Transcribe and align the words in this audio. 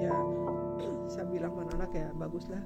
ya 0.00 0.14
saya 1.12 1.26
bilang 1.26 1.52
sama 1.54 1.70
anak 1.74 1.90
ya 1.94 2.08
bagus 2.14 2.46
lah 2.50 2.62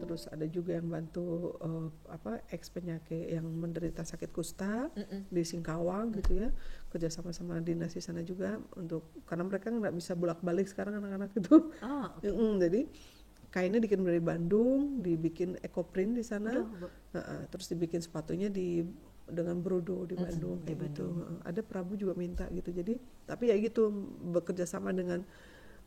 terus 0.00 0.26
ada 0.26 0.42
juga 0.48 0.74
yang 0.74 0.90
bantu 0.90 1.54
eh, 1.60 1.86
apa 2.10 2.42
ex 2.50 2.66
penyakit 2.72 3.30
yang 3.30 3.46
menderita 3.46 4.02
sakit 4.02 4.32
kusta 4.34 4.88
di 5.30 5.44
Singkawang 5.44 6.10
gitu 6.18 6.40
ya. 6.40 6.48
Kerja 6.90 7.06
sama 7.12 7.30
sama 7.30 7.60
dinas 7.62 7.94
di 7.94 8.02
sana 8.02 8.24
juga 8.26 8.58
untuk 8.74 9.12
karena 9.28 9.46
mereka 9.46 9.70
nggak 9.70 9.94
bisa 9.94 10.18
bolak 10.18 10.42
balik 10.42 10.66
sekarang 10.66 10.98
anak-anak 10.98 11.30
itu. 11.36 11.70
Oh, 11.84 12.08
Mm, 12.26 12.58
jadi 12.58 12.80
kainnya 13.50 13.82
dikirim 13.82 14.06
dari 14.06 14.22
Bandung 14.22 15.02
dibikin 15.02 15.58
ecoprint 15.60 16.14
di 16.14 16.24
sana. 16.24 16.62
Heeh, 17.14 17.40
terus 17.50 17.66
dibikin 17.70 17.98
sepatunya 17.98 18.46
di 18.46 18.86
dengan 19.30 19.62
Brudo 19.62 20.06
di 20.06 20.18
Bandung 20.18 20.62
di 20.62 20.74
kayak 20.74 20.78
gitu. 20.90 21.06
Heeh, 21.06 21.38
ada 21.46 21.60
Prabu 21.62 21.98
juga 21.98 22.14
minta 22.14 22.46
gitu. 22.50 22.70
Jadi 22.70 22.98
tapi 23.26 23.50
ya 23.50 23.56
gitu 23.58 23.90
bekerja 24.30 24.66
sama 24.66 24.94
dengan 24.94 25.22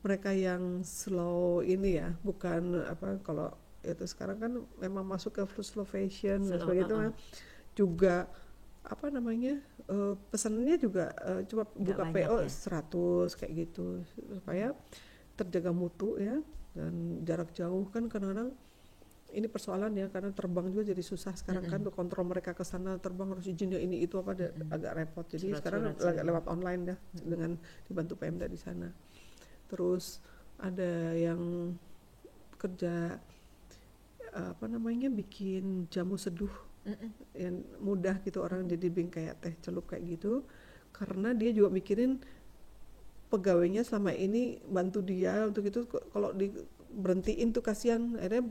mereka 0.03 0.35
yang 0.35 0.83
slow 0.83 1.63
ini 1.63 2.03
ya 2.03 2.11
bukan 2.27 2.83
apa 2.91 3.23
kalau 3.23 3.55
itu 3.83 4.03
sekarang 4.07 4.37
kan 4.39 4.51
memang 4.79 5.03
masuk 5.07 5.39
ke 5.39 5.43
slow 5.63 5.87
fashion 5.87 6.43
dan 6.43 6.59
Slow, 6.59 6.71
sebagainya 6.71 6.87
itu 6.87 6.95
uh-uh. 6.95 7.03
kan 7.03 7.13
juga 7.75 8.15
apa 8.83 9.07
namanya 9.07 9.63
eh, 9.87 10.13
pesanannya 10.27 10.75
juga 10.75 11.15
eh, 11.23 11.41
cuma 11.47 11.63
buka 11.71 12.03
PO 12.11 12.35
ya? 12.43 12.51
100 12.51 13.39
kayak 13.39 13.51
gitu 13.55 14.03
supaya 14.39 14.75
terjaga 15.39 15.71
mutu 15.71 16.19
ya 16.19 16.43
dan 16.73 17.21
jarak 17.21 17.53
jauh 17.53 17.85
kan 17.89 18.09
kadang-kadang 18.09 18.53
ini 19.33 19.49
persoalan 19.49 19.97
ya 19.97 20.13
karena 20.13 20.29
terbang 20.29 20.69
juga 20.69 20.93
jadi 20.93 21.01
susah 21.01 21.33
sekarang 21.33 21.65
kan 21.65 21.81
untuk 21.81 21.97
kontrol 21.97 22.25
mereka 22.29 22.53
ke 22.53 22.61
sana. 22.61 23.01
Terbang 23.01 23.33
harus 23.33 23.49
izinnya 23.49 23.81
ini 23.81 24.05
itu 24.05 24.21
apa 24.21 24.37
ada- 24.37 24.53
agak 24.69 24.91
repot. 24.93 25.25
Jadi 25.25 25.57
sekarang 25.57 25.89
Surat-surat 25.97 26.15
le- 26.21 26.25
lewat 26.29 26.45
online 26.45 26.81
dah 26.93 26.97
dengan 27.17 27.51
dibantu 27.89 28.13
Pemda 28.13 28.45
di 28.45 28.59
sana. 28.61 28.93
Terus 29.65 30.21
ada 30.61 31.17
yang 31.17 31.73
kerja 32.61 33.17
eh, 34.33 34.49
apa 34.53 34.65
namanya 34.69 35.09
bikin 35.09 35.89
jamu 35.89 36.13
seduh 36.17 36.53
yang 37.33 37.63
mudah 37.79 38.19
gitu 38.21 38.43
orang 38.43 38.67
jadi 38.67 38.87
bing 38.91 39.09
kayak 39.09 39.41
teh 39.41 39.53
celup 39.65 39.89
kayak 39.89 40.05
gitu. 40.13 40.45
Karena 40.93 41.33
dia 41.33 41.49
juga 41.49 41.73
mikirin 41.73 42.21
pegawainya 43.33 43.81
selama 43.81 44.13
ini 44.13 44.41
bantu 44.63 45.01
dia 45.01 45.41
untuk 45.43 45.65
itu 45.65 45.83
kalau 45.89 46.29
di 46.31 46.53
berhentiin 46.93 47.49
tuh 47.49 47.59
kasihan 47.59 48.13
akhirnya 48.15 48.45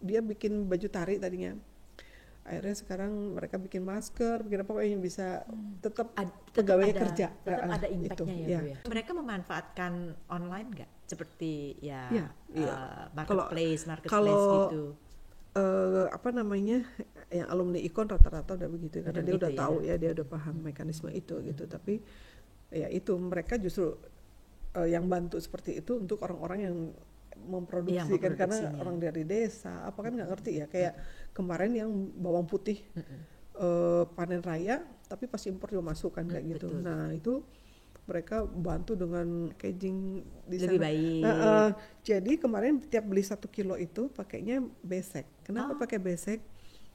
dia 0.00 0.20
bikin 0.20 0.64
baju 0.64 0.88
tari 0.88 1.16
tadinya 1.16 1.52
akhirnya 2.42 2.72
sekarang 2.74 3.12
mereka 3.32 3.56
bikin 3.56 3.80
masker 3.80 4.40
bikin 4.40 4.64
apa 4.64 4.72
yang 4.80 5.00
bisa 5.00 5.44
tetap 5.80 6.12
Ad- 6.14 6.32
pegawainya 6.52 6.92
ada- 6.92 7.02
kerja 7.02 7.26
Tetap 7.34 7.60
Ah, 7.62 7.72
ada 7.74 7.86
itu, 7.86 7.96
impactnya 7.98 8.34
ya, 8.34 8.48
ya. 8.48 8.60
Bu 8.60 8.66
ya. 8.66 8.76
Mereka 8.86 9.10
memanfaatkan 9.14 9.92
online 10.28 10.68
nggak? 10.70 10.90
Seperti 11.04 11.52
ya, 11.80 12.08
iya. 12.08 12.26
uh, 12.64 13.04
marketplace, 13.12 13.84
marketplace 13.84 14.12
kalau- 14.12 14.68
gitu. 14.68 14.84
eh, 15.54 16.06
apa 16.10 16.28
namanya 16.30 16.82
yang 17.30 17.46
alumni 17.46 17.78
ikon 17.78 18.08
rata-rata 18.08 18.56
udah 18.56 18.68
begitu 18.68 19.00
karena 19.00 19.14
Udah 19.14 19.22
dia 19.22 19.34
udah 19.34 19.48
begitu 19.48 19.56
ya. 19.56 19.62
tahu 19.62 19.76
ya 19.80 19.94
dia 19.96 20.10
udah 20.12 20.26
paham 20.26 20.54
mekanisme 20.60 21.08
itu 21.10 21.34
gitu 21.40 21.64
tapi 21.64 22.02
ya 22.68 22.90
itu 22.90 23.14
mereka 23.14 23.54
justru 23.54 23.94
eh, 24.78 24.88
yang 24.94 25.04
bantu 25.06 25.38
seperti 25.38 25.78
itu 25.78 25.98
untuk 25.98 26.22
orang-orang 26.22 26.60
yang 26.66 26.76
memproduksi 27.44 28.16
Yang 28.16 28.22
kan 28.24 28.32
karena 28.46 28.58
orang 28.80 28.96
dari 28.96 29.22
desa 29.26 29.84
apa 29.84 30.00
kan 30.00 30.16
nggak 30.16 30.30
ngerti 30.32 30.52
ya 30.64 30.66
kayak 30.70 30.94
kemarin 31.36 31.72
yang 31.76 31.90
bawang 32.16 32.48
putih 32.48 32.80
eh, 33.58 34.04
panen 34.16 34.40
raya 34.40 34.80
tapi 35.04 35.28
pas 35.28 35.42
impor 35.44 35.68
juga 35.68 35.84
masuk 35.92 36.16
kan 36.16 36.24
kayak 36.24 36.56
gitu 36.56 36.72
betul. 36.72 36.80
nah 36.80 37.12
itu 37.12 37.44
mereka 38.04 38.44
bantu 38.44 38.92
dengan 38.96 39.48
packaging 39.56 40.20
di 40.44 40.56
Lebih 40.60 40.76
sana. 40.76 40.84
baik. 40.84 41.22
Nah, 41.24 41.34
eh, 41.40 41.70
jadi 42.04 42.32
kemarin 42.36 42.76
tiap 42.84 43.04
beli 43.08 43.24
satu 43.24 43.48
kilo 43.48 43.80
itu 43.80 44.12
pakainya 44.12 44.60
besek. 44.84 45.24
Oh. 45.24 45.40
Kenapa 45.48 45.72
pakai 45.80 45.96
besek? 45.96 46.44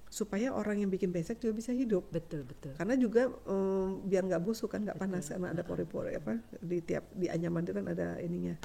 Supaya 0.10 0.50
orang 0.50 0.82
yang 0.82 0.90
bikin 0.90 1.14
besek 1.14 1.38
juga 1.38 1.54
bisa 1.62 1.70
hidup. 1.70 2.10
Betul, 2.10 2.42
betul. 2.44 2.74
Karena 2.74 2.98
juga 2.98 3.30
em, 3.46 4.02
biar 4.10 4.26
nggak 4.26 4.42
busuk 4.42 4.74
kan, 4.74 4.82
nggak 4.82 4.98
panas 4.98 5.30
karena 5.30 5.54
ada 5.54 5.62
pori-pori 5.62 6.18
apa 6.18 6.42
di 6.60 6.82
tiap 6.82 7.06
di 7.14 7.30
anyaman 7.30 7.62
itu 7.62 7.74
kan 7.78 7.86
ada 7.86 8.18
ininya. 8.18 8.58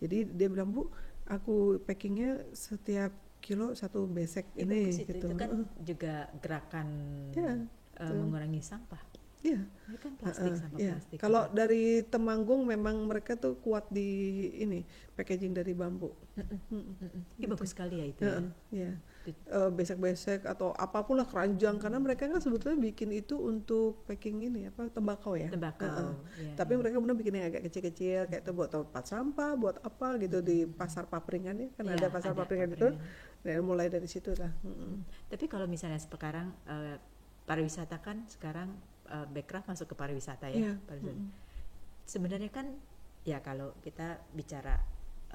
Jadi 0.00 0.24
dia 0.32 0.48
bilang 0.48 0.72
bu, 0.72 0.88
aku 1.28 1.80
packingnya 1.84 2.48
setiap 2.56 3.12
kilo 3.44 3.76
satu 3.76 4.08
besek 4.08 4.48
Ya, 4.56 4.64
ini 4.64 4.90
itu. 4.90 5.04
gitu. 5.04 5.26
Itu 5.30 5.36
kan 5.36 5.50
juga 5.84 6.14
gerakan 6.40 6.88
Ya, 7.36 7.60
uh, 8.00 8.10
mengurangi 8.16 8.64
sampah. 8.64 8.98
Iya. 9.44 9.62
Ini 9.62 9.96
kan 10.02 10.12
plastik 10.18 10.50
Heeh, 10.50 10.58
sampah 10.58 10.78
iya. 10.80 10.92
plastik. 10.98 11.16
Kalau 11.22 11.42
dari 11.52 12.02
Temanggung 12.02 12.66
memang 12.66 13.06
mereka 13.06 13.38
tuh 13.38 13.54
kuat 13.62 13.86
di 13.92 14.08
ini 14.58 14.82
packaging 15.14 15.54
dari 15.54 15.70
bambu. 15.76 16.10
Ini 17.38 17.44
bagus 17.46 17.70
sekali 17.70 18.00
ya 18.02 18.06
itu. 18.10 18.20
ya. 18.24 18.32
Heeh, 18.32 18.46
iya. 18.74 18.92
Di- 18.96 19.15
Eh, 19.26 19.70
besek-besek 19.70 20.46
atau 20.46 20.70
apa 20.70 21.02
pun 21.02 21.18
lah 21.18 21.26
keranjang 21.26 21.82
karena 21.82 21.98
mereka 21.98 22.30
kan 22.30 22.38
sebetulnya 22.38 22.78
bikin 22.78 23.10
itu 23.10 23.34
untuk 23.34 24.06
packing 24.06 24.38
ini 24.42 24.70
apa 24.70 24.86
tembakau 24.86 25.34
ya. 25.34 25.50
Tembakau. 25.50 25.86
Heeh. 25.90 26.14
ya. 26.46 26.54
Tapi 26.54 26.78
mereka 26.78 27.02
benar 27.02 27.18
bikin 27.18 27.34
yang 27.34 27.46
agak 27.50 27.66
kecil-kecil 27.66 28.30
kayak 28.30 28.46
itu 28.46 28.52
buat 28.54 28.70
tempat 28.70 29.02
sampah, 29.02 29.58
buat 29.58 29.82
apa 29.82 30.14
gitu 30.18 30.38
di 30.40 30.62
pasar 30.64 31.10
papringan 31.10 31.58
ya 31.58 31.68
kan 31.74 31.84
Iya, 31.86 31.94
ada 31.98 32.06
pasar 32.06 32.30
ada 32.30 32.38
papringan 32.38 32.68
itu. 32.70 32.86
papringan. 32.94 33.42
Dan 33.42 33.62
mulai 33.62 33.86
dari 33.86 34.06
situ 34.06 34.30
lah. 34.34 34.50
Mm-mm. 34.62 35.02
Tapi 35.26 35.44
kalau 35.46 35.66
misalnya 35.66 35.98
sekarang 35.98 36.54
eh, 36.66 36.98
pariwisata 37.42 37.98
kan 37.98 38.26
sekarang 38.30 38.74
eh, 39.06 39.26
backcraft 39.26 39.66
masuk 39.66 39.90
ke 39.90 39.94
pariwisata 39.94 40.46
ya. 40.54 40.70
Iya, 40.70 40.72
pariwisata. 40.82 41.22
Sebenarnya 42.06 42.50
kan 42.54 42.78
ya 43.26 43.42
kalau 43.42 43.74
kita 43.82 44.22
bicara 44.30 44.78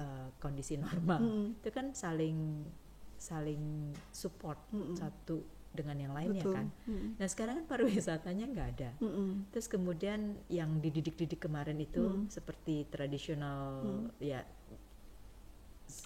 eh, 0.00 0.28
kondisi 0.40 0.80
normal 0.80 1.20
Mm-mm. 1.20 1.46
itu 1.60 1.68
kan 1.68 1.92
saling 1.92 2.64
saling 3.22 3.94
support 4.10 4.58
satu 4.98 5.38
dengan 5.72 5.96
yang 5.96 6.12
lainnya 6.12 6.42
Betul. 6.42 6.54
kan. 6.58 6.66
Mm-mm. 6.84 7.08
Nah 7.16 7.26
sekarang 7.30 7.54
kan 7.62 7.66
pariwisatanya 7.70 8.44
nggak 8.50 8.68
ada. 8.76 8.90
Mm-mm. 8.98 9.48
Terus 9.54 9.70
kemudian 9.70 10.20
yang 10.50 10.82
dididik-didik 10.82 11.40
kemarin 11.40 11.78
itu 11.78 12.02
Hmm. 12.02 12.26
seperti 12.28 12.84
tradisional 12.90 13.80
ya 14.18 14.42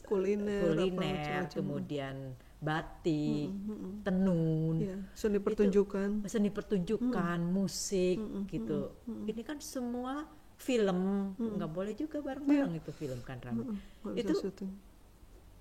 Kuliner, 0.03 0.75
kuliner, 0.75 1.47
kemudian 1.47 2.35
batik, 2.59 3.47
Mm-mm, 3.55 3.71
mm-mm. 3.71 3.93
tenun, 4.03 4.77
Iya, 4.83 4.99
seni 5.15 5.39
pertunjukan. 5.39 6.27
seni 6.27 6.51
pertunjukan, 6.51 7.39
musik 7.47 8.19
gitu. 8.51 8.91
Ini 9.07 9.43
kan 9.47 9.63
semua 9.63 10.27
film, 10.59 11.31
nggak 11.39 11.71
boleh 11.71 11.95
juga 11.95 12.19
bareng-bareng 12.19 12.75
itu 12.75 12.91
film 12.91 13.21
kan 13.23 13.39
Ram. 13.45 13.63
Mm-mm, 13.63 13.77
nggak 14.03 14.15
bisa 14.27 14.51
Itu-. 14.51 14.71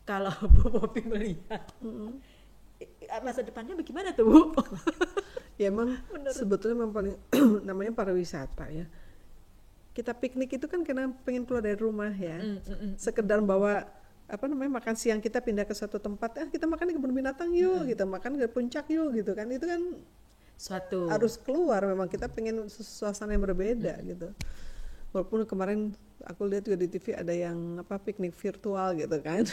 Kalau 0.06 0.32
Bu 0.54 0.70
Popi 0.70 1.02
melihat 1.02 1.66
Mm-mm. 1.82 2.22
i- 2.78 3.22
masa 3.26 3.42
depannya 3.42 3.74
bagaimana 3.74 4.14
tuh 4.14 4.26
Bu? 4.30 4.40
Ya 5.56 5.72
emang 5.72 5.96
sebetulnya 6.36 6.76
memang 6.76 6.92
paling 6.92 7.16
namanya 7.68 7.96
pariwisata 7.96 8.68
ya. 8.76 8.86
Kita 9.96 10.12
piknik 10.12 10.60
itu 10.60 10.68
kan 10.68 10.84
karena 10.84 11.08
pengen 11.24 11.48
keluar 11.48 11.64
dari 11.64 11.80
rumah 11.80 12.12
ya. 12.12 12.44
Mm, 12.44 12.60
mm, 12.60 12.76
mm. 12.76 12.92
Sekedar 13.00 13.40
bawa 13.40 13.88
apa 14.28 14.46
namanya 14.52 14.84
makan 14.84 15.00
siang 15.00 15.24
kita 15.24 15.40
pindah 15.40 15.64
ke 15.64 15.72
suatu 15.72 15.96
tempat, 15.96 16.44
ah 16.44 16.48
kita 16.52 16.68
makan 16.68 16.92
di 16.92 16.94
kebun 17.00 17.16
binatang 17.16 17.56
yuk, 17.56 17.88
gitu 17.88 18.04
makan 18.04 18.36
ke 18.36 18.52
puncak 18.52 18.84
yuk 18.92 19.16
gitu 19.16 19.32
kan. 19.32 19.48
Itu 19.48 19.64
kan 19.64 19.82
Suatu 20.60 21.08
harus 21.08 21.40
keluar 21.40 21.88
memang 21.88 22.12
kita 22.12 22.28
pengen 22.28 22.68
suasana 22.68 23.32
yang 23.32 23.48
berbeda 23.48 23.96
gitu. 24.04 24.36
Walaupun 25.16 25.48
kemarin 25.48 25.96
aku 26.28 26.44
lihat 26.44 26.68
juga 26.68 26.76
di 26.76 26.92
TV 26.92 27.16
ada 27.16 27.32
yang 27.32 27.80
apa 27.80 27.96
piknik 27.96 28.36
virtual 28.36 28.92
gitu 29.00 29.16
kan. 29.24 29.48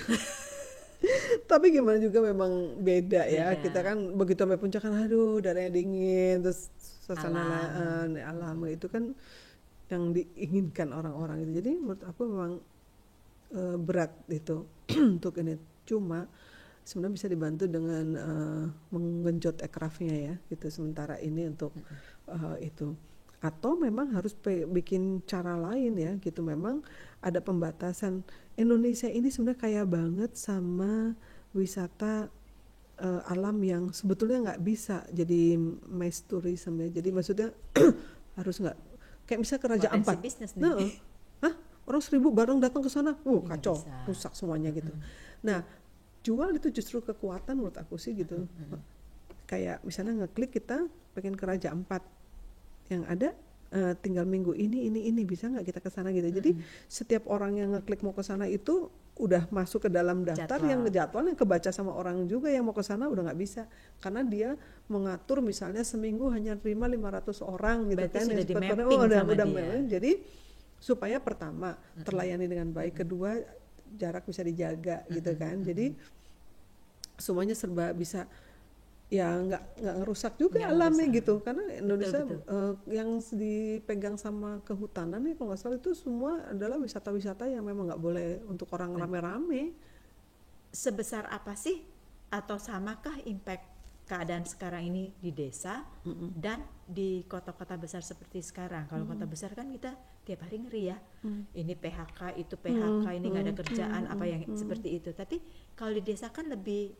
Tapi 1.50 1.70
gimana 1.70 2.02
juga 2.02 2.18
memang 2.18 2.82
beda 2.82 3.30
ya. 3.30 3.54
Beda. 3.54 3.62
Kita 3.62 3.80
kan 3.86 3.96
begitu 4.18 4.42
sampai 4.42 4.59
puncak 4.59 4.82
kan 4.82 5.06
aduh 5.06 5.38
udaranya 5.38 5.70
dingin 5.70 6.42
terus 6.42 6.66
suasana 7.06 7.47
Alam. 7.47 8.18
alam, 8.18 8.59
alam 8.59 8.74
itu 8.74 8.91
kan 8.91 9.14
yang 9.86 10.10
diinginkan 10.10 10.91
orang-orang 10.91 11.47
itu. 11.47 11.62
Jadi 11.62 11.70
menurut 11.78 12.03
aku 12.03 12.20
memang 12.26 12.53
eh, 13.54 13.76
berat 13.78 14.10
itu 14.26 14.66
untuk 15.22 15.38
ini. 15.38 15.54
Cuma 15.86 16.26
sebenarnya 16.82 17.15
bisa 17.15 17.26
dibantu 17.30 17.65
dengan 17.70 18.06
eh, 18.18 18.65
menggenjot 18.91 19.62
aircraftnya 19.62 20.16
ya 20.18 20.34
gitu 20.50 20.66
sementara 20.74 21.22
ini 21.22 21.47
untuk 21.47 21.70
eh, 22.26 22.66
itu 22.66 22.98
atau 23.42 23.74
memang 23.74 24.15
harus 24.15 24.39
bikin 24.71 25.18
cara 25.27 25.59
lain 25.59 25.98
ya 25.98 26.15
gitu. 26.22 26.47
Memang 26.47 26.86
ada 27.18 27.42
pembatasan. 27.42 28.22
Indonesia 28.54 29.10
ini 29.10 29.34
sebenarnya 29.34 29.59
kaya 29.59 29.83
banget 29.83 30.39
sama 30.39 31.18
wisata 31.50 32.30
eh, 33.03 33.22
alam 33.27 33.59
yang 33.66 33.91
sebetulnya 33.91 34.47
nggak 34.47 34.62
bisa 34.62 35.03
jadi 35.10 35.59
mass 35.91 36.22
tourism 36.22 36.78
ya. 36.86 36.89
Jadi 37.03 37.10
maksudnya 37.10 37.50
harus 38.39 38.62
nggak 38.62 38.78
kayak 39.27 39.41
bisa 39.42 39.59
ke 39.59 39.66
Raja 39.66 39.91
Potensi 39.91 40.06
Ampat 40.06 40.16
bisnis 40.22 40.50
nih. 40.54 40.62
Nah, 40.62 40.77
Hah? 41.42 41.54
orang 41.91 42.03
seribu 42.03 42.30
bareng 42.30 42.62
datang 42.62 42.86
ke 42.86 42.91
sana, 42.94 43.18
uh 43.18 43.42
kacau, 43.42 43.74
bisa. 43.74 44.06
rusak 44.06 44.33
semuanya 44.39 44.71
gitu. 44.71 44.94
Nah, 45.42 45.66
jual 46.22 46.54
itu 46.54 46.71
justru 46.71 47.03
kekuatan 47.03 47.59
menurut 47.59 47.74
aku 47.74 47.98
sih 47.98 48.15
gitu. 48.15 48.47
Kayak 49.50 49.83
misalnya 49.83 50.24
ngeklik 50.24 50.54
kita 50.54 50.86
pengen 51.12 51.34
ke 51.34 51.44
Raja 51.44 51.74
Empat 51.74 52.06
yang 52.90 53.06
ada 53.06 53.34
eh, 53.72 53.94
tinggal 54.00 54.26
minggu 54.26 54.56
ini 54.56 54.88
ini 54.90 55.10
ini 55.10 55.22
bisa 55.22 55.46
nggak 55.50 55.66
kita 55.68 55.80
ke 55.82 55.90
sana 55.92 56.10
gitu. 56.10 56.28
Jadi 56.32 56.56
setiap 56.88 57.28
orang 57.28 57.58
yang 57.60 57.68
ngeklik 57.78 58.02
mau 58.02 58.14
ke 58.16 58.24
sana 58.24 58.48
itu 58.48 58.90
udah 59.12 59.44
masuk 59.52 59.86
ke 59.86 59.90
dalam 59.92 60.24
daftar 60.24 60.56
Jadwal. 60.56 60.72
yang 60.72 60.80
jadwal 60.88 61.24
yang 61.28 61.36
kebaca 61.36 61.68
sama 61.68 61.92
orang 61.92 62.24
juga 62.24 62.48
yang 62.48 62.64
mau 62.64 62.72
ke 62.72 62.80
sana 62.80 63.06
udah 63.12 63.28
nggak 63.28 63.40
bisa. 63.40 63.68
Karena 64.00 64.24
dia 64.24 64.56
mengatur 64.88 65.44
misalnya 65.44 65.84
seminggu 65.84 66.32
hanya 66.32 66.56
terima 66.56 66.88
500 66.88 67.44
orang 67.44 67.92
gitu 67.92 68.00
Berarti 68.00 68.16
kan 68.16 68.26
sudah 68.28 68.46
di-mapping 68.48 68.88
oh, 68.88 69.04
udah, 69.04 69.20
sama 69.20 69.32
udah 69.36 69.46
dia. 69.46 69.54
mapping. 69.54 69.84
jadi 69.88 70.12
supaya 70.82 71.16
pertama 71.22 71.78
terlayani 72.02 72.50
dengan 72.50 72.74
baik 72.74 73.06
kedua 73.06 73.38
jarak 73.94 74.24
bisa 74.26 74.42
dijaga 74.42 75.04
gitu 75.12 75.32
kan. 75.36 75.60
Jadi 75.60 75.94
semuanya 77.20 77.54
serba 77.54 77.92
bisa 77.92 78.26
ya 79.12 79.28
nggak 79.36 79.62
nggak 79.76 79.97
ngerusak 80.00 80.32
juga 80.41 80.56
Nggak 80.56 80.72
alamnya 80.72 81.04
ngerusak. 81.04 81.18
gitu. 81.20 81.34
Karena 81.44 81.64
Indonesia 81.76 82.20
betul. 82.24 82.41
eh, 82.48 82.72
yang 82.88 83.09
dipegang 83.20 84.16
sama 84.16 84.64
kehutanan 84.64 85.20
ya 85.20 85.36
kalau 85.36 85.53
nggak 85.53 85.60
salah 85.60 85.76
itu 85.76 85.92
semua 85.92 86.32
adalah 86.48 86.80
wisata-wisata 86.80 87.44
yang 87.44 87.60
memang 87.60 87.92
nggak 87.92 88.00
boleh 88.00 88.41
untuk 88.48 88.72
orang 88.72 88.97
rame-rame. 88.97 89.76
Sebesar 90.72 91.28
apa 91.28 91.53
sih 91.53 91.84
atau 92.32 92.56
samakah 92.56 93.20
impact 93.28 93.68
keadaan 94.03 94.48
sekarang 94.48 94.88
ini 94.88 95.12
di 95.15 95.30
desa 95.30 95.84
dan 96.34 96.65
di 96.82 97.28
kota-kota 97.28 97.76
besar 97.76 98.00
seperti 98.00 98.41
sekarang? 98.41 98.88
Kalau 98.88 99.04
kota 99.04 99.28
besar 99.28 99.53
kan 99.53 99.68
kita 99.68 99.92
tiap 100.24 100.48
hari 100.48 100.65
ngeri 100.65 100.82
ya. 100.88 100.97
Ini 101.53 101.76
PHK 101.76 102.41
itu 102.41 102.56
PHK 102.56 103.04
ini 103.12 103.26
nggak 103.28 103.44
ada 103.44 103.54
kerjaan 103.54 104.03
apa 104.08 104.24
yang 104.24 104.48
seperti 104.56 104.97
itu. 104.97 105.12
Tapi 105.12 105.36
kalau 105.76 105.92
di 105.92 106.00
desa 106.00 106.32
kan 106.32 106.48
lebih 106.48 106.97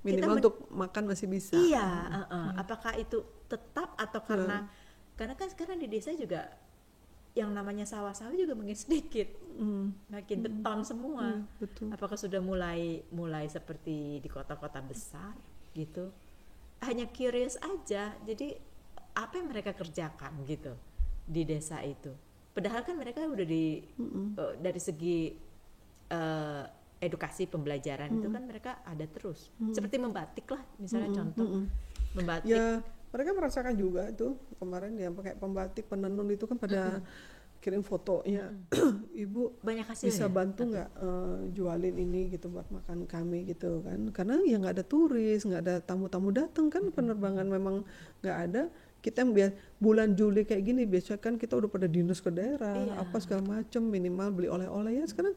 minimal 0.00 0.36
men- 0.36 0.40
untuk 0.40 0.56
makan 0.72 1.02
masih 1.12 1.26
bisa. 1.28 1.56
Iya 1.56 1.86
uh-uh. 2.08 2.46
apakah 2.56 2.96
itu 2.96 3.20
tetap 3.50 3.92
atau 3.98 4.20
karena 4.24 4.68
karena 5.18 5.34
kan 5.36 5.48
sekarang 5.52 5.76
di 5.76 5.88
desa 5.90 6.16
juga 6.16 6.48
yang 7.36 7.54
namanya 7.54 7.86
sawah-sawah 7.86 8.34
juga 8.34 8.58
makin 8.58 8.74
sedikit. 8.74 9.28
Hmm, 9.54 9.94
makin 10.10 10.38
beton 10.42 10.80
semua. 10.82 11.26
Hmm, 11.38 11.46
betul. 11.62 11.88
Apakah 11.94 12.18
sudah 12.18 12.42
mulai 12.42 13.04
mulai 13.14 13.46
seperti 13.46 14.18
di 14.18 14.28
kota-kota 14.28 14.82
besar 14.82 15.36
gitu? 15.76 16.10
Hanya 16.82 17.06
curious 17.12 17.60
aja. 17.60 18.16
Jadi 18.26 18.56
apa 19.14 19.36
yang 19.38 19.46
mereka 19.52 19.76
kerjakan 19.76 20.42
gitu 20.48 20.74
di 21.28 21.46
desa 21.46 21.78
itu? 21.86 22.10
Padahal 22.50 22.82
kan 22.82 22.98
mereka 22.98 23.22
udah 23.22 23.46
di 23.46 23.78
eh, 24.34 24.54
dari 24.58 24.80
segi 24.82 25.49
edukasi 27.00 27.48
pembelajaran 27.48 28.12
itu 28.12 28.28
kan 28.28 28.44
mereka 28.44 28.84
ada 28.84 29.08
terus. 29.08 29.48
Seperti 29.72 29.96
membatik 29.96 30.46
lah 30.52 30.62
misalnya 30.76 31.10
contoh. 31.10 31.64
membatik. 32.14 32.52
Ya 32.52 32.84
mereka 33.10 33.30
merasakan 33.34 33.74
juga 33.74 34.12
tuh 34.14 34.38
kemarin 34.60 34.94
yang 34.94 35.16
pakai 35.16 35.34
pembatik 35.34 35.90
penenun 35.90 36.30
itu 36.30 36.46
kan 36.46 36.54
pada 36.54 37.02
kirim 37.60 37.82
fotonya. 37.82 38.52
Ibu 39.24 39.60
banyak 39.60 39.84
hasilnya 39.84 40.12
bisa 40.12 40.26
bantu 40.28 40.62
nggak 40.70 40.88
eh, 40.96 41.38
jualin 41.52 41.96
ini 41.98 42.30
gitu 42.30 42.48
buat 42.48 42.68
makan 42.70 43.04
kami 43.04 43.48
gitu 43.50 43.82
kan? 43.82 44.12
Karena 44.12 44.40
ya 44.46 44.56
nggak 44.60 44.74
ada 44.80 44.84
turis 44.86 45.42
nggak 45.44 45.60
ada 45.66 45.74
tamu-tamu 45.82 46.30
datang 46.32 46.68
kan 46.68 46.88
penerbangan 46.92 47.48
memang 47.48 47.82
nggak 48.22 48.38
ada. 48.48 48.62
Kita 49.00 49.24
yang 49.24 49.32
biar 49.32 49.50
bulan 49.80 50.12
Juli 50.12 50.44
kayak 50.44 50.60
gini 50.60 50.84
biasanya 50.84 51.20
kan 51.24 51.40
kita 51.40 51.56
udah 51.56 51.72
pada 51.72 51.88
dinas 51.88 52.20
ke 52.20 52.28
daerah 52.28 52.76
Iya. 52.76 53.00
apa 53.00 53.16
segala 53.16 53.40
macam 53.40 53.88
minimal 53.88 54.28
beli 54.30 54.48
oleh-oleh 54.52 55.00
ya. 55.00 55.04
Sekarang 55.08 55.32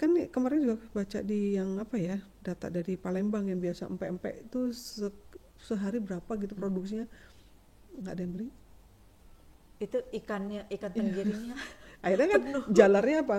kan 0.00 0.16
kemarin 0.32 0.58
juga 0.64 0.76
baca 0.96 1.18
di 1.20 1.60
yang 1.60 1.76
apa 1.76 2.00
ya 2.00 2.16
data 2.40 2.72
dari 2.72 2.96
Palembang 2.96 3.52
yang 3.52 3.60
biasa 3.60 3.84
empek-empek 3.84 4.48
itu 4.48 4.72
se- 4.72 5.28
sehari 5.60 6.00
berapa 6.00 6.32
gitu 6.40 6.56
produksinya? 6.56 7.04
Nggak 8.00 8.12
ada 8.16 8.22
yang 8.24 8.32
beli. 8.32 8.48
Itu 9.76 9.98
ikannya 10.08 10.64
Iya. 10.72 10.76
ikan 10.80 10.90
tenggirinya. 10.96 11.56
Akhirnya 12.04 12.28
kan 12.32 12.42
jalarnya 12.72 13.18
apa? 13.28 13.38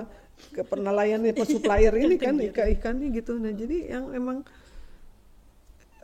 Ke 0.54 0.62
penelayan 0.62 1.26
ke 1.26 1.46
supplier 1.50 1.94
ini 1.98 2.22
kan 2.22 2.38
ikan 2.38 2.68
ikannya 2.78 3.08
gitu. 3.10 3.42
Nah 3.42 3.54
jadi 3.58 3.98
yang 3.98 4.14
emang 4.14 4.46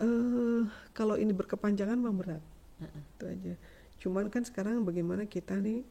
eh 0.01 0.61
kalau 0.97 1.21
ini 1.21 1.33
berkepanjangan 1.37 1.97
memang 1.97 2.17
berat. 2.17 2.43
Itu 2.81 3.29
aja. 3.29 3.53
Cuman 4.01 4.29
kan 4.33 4.41
sekarang 4.41 4.81
bagaimana 4.81 5.29
kita 5.29 5.57
nih 5.57 5.85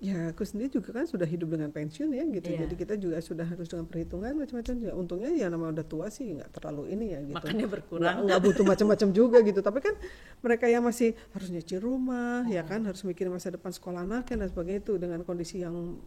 ya 0.00 0.32
aku 0.32 0.48
sendiri 0.48 0.72
juga 0.72 0.96
kan 0.96 1.04
sudah 1.04 1.28
hidup 1.28 1.52
dengan 1.52 1.68
pensiun 1.68 2.08
ya 2.16 2.24
gitu 2.24 2.48
Iya. 2.48 2.64
jadi 2.64 2.74
kita 2.74 2.94
juga 2.96 3.20
sudah 3.20 3.44
harus 3.44 3.68
dengan 3.68 3.84
perhitungan 3.84 4.32
macam-macam 4.32 4.74
ya 4.80 4.92
untungnya 4.96 5.28
ya 5.28 5.52
nama 5.52 5.68
udah 5.68 5.84
tua 5.84 6.08
sih 6.08 6.32
nggak 6.32 6.56
terlalu 6.56 6.88
ini 6.88 7.06
ya 7.12 7.20
gitu 7.20 7.36
makannya 7.36 7.60
nggak 7.60 7.72
berkurang 7.76 8.16
nggak 8.24 8.40
butuh 8.40 8.64
macam-macam 8.72 9.08
juga 9.12 9.38
gitu 9.44 9.60
tapi 9.60 9.78
kan 9.84 9.94
mereka 10.40 10.72
yang 10.72 10.80
masih 10.80 11.12
harus 11.36 11.52
nyuci 11.52 11.76
rumah 11.76 12.48
ya 12.48 12.64
kan 12.64 12.80
harus 12.82 13.04
mikirin 13.04 13.28
masa 13.28 13.52
depan 13.52 13.68
sekolah 13.70 14.08
anaknya 14.08 14.40
dan 14.40 14.48
sebagainya 14.48 14.80
itu 14.80 14.92
dengan 14.96 15.20
kondisi 15.20 15.60
yang 15.60 16.00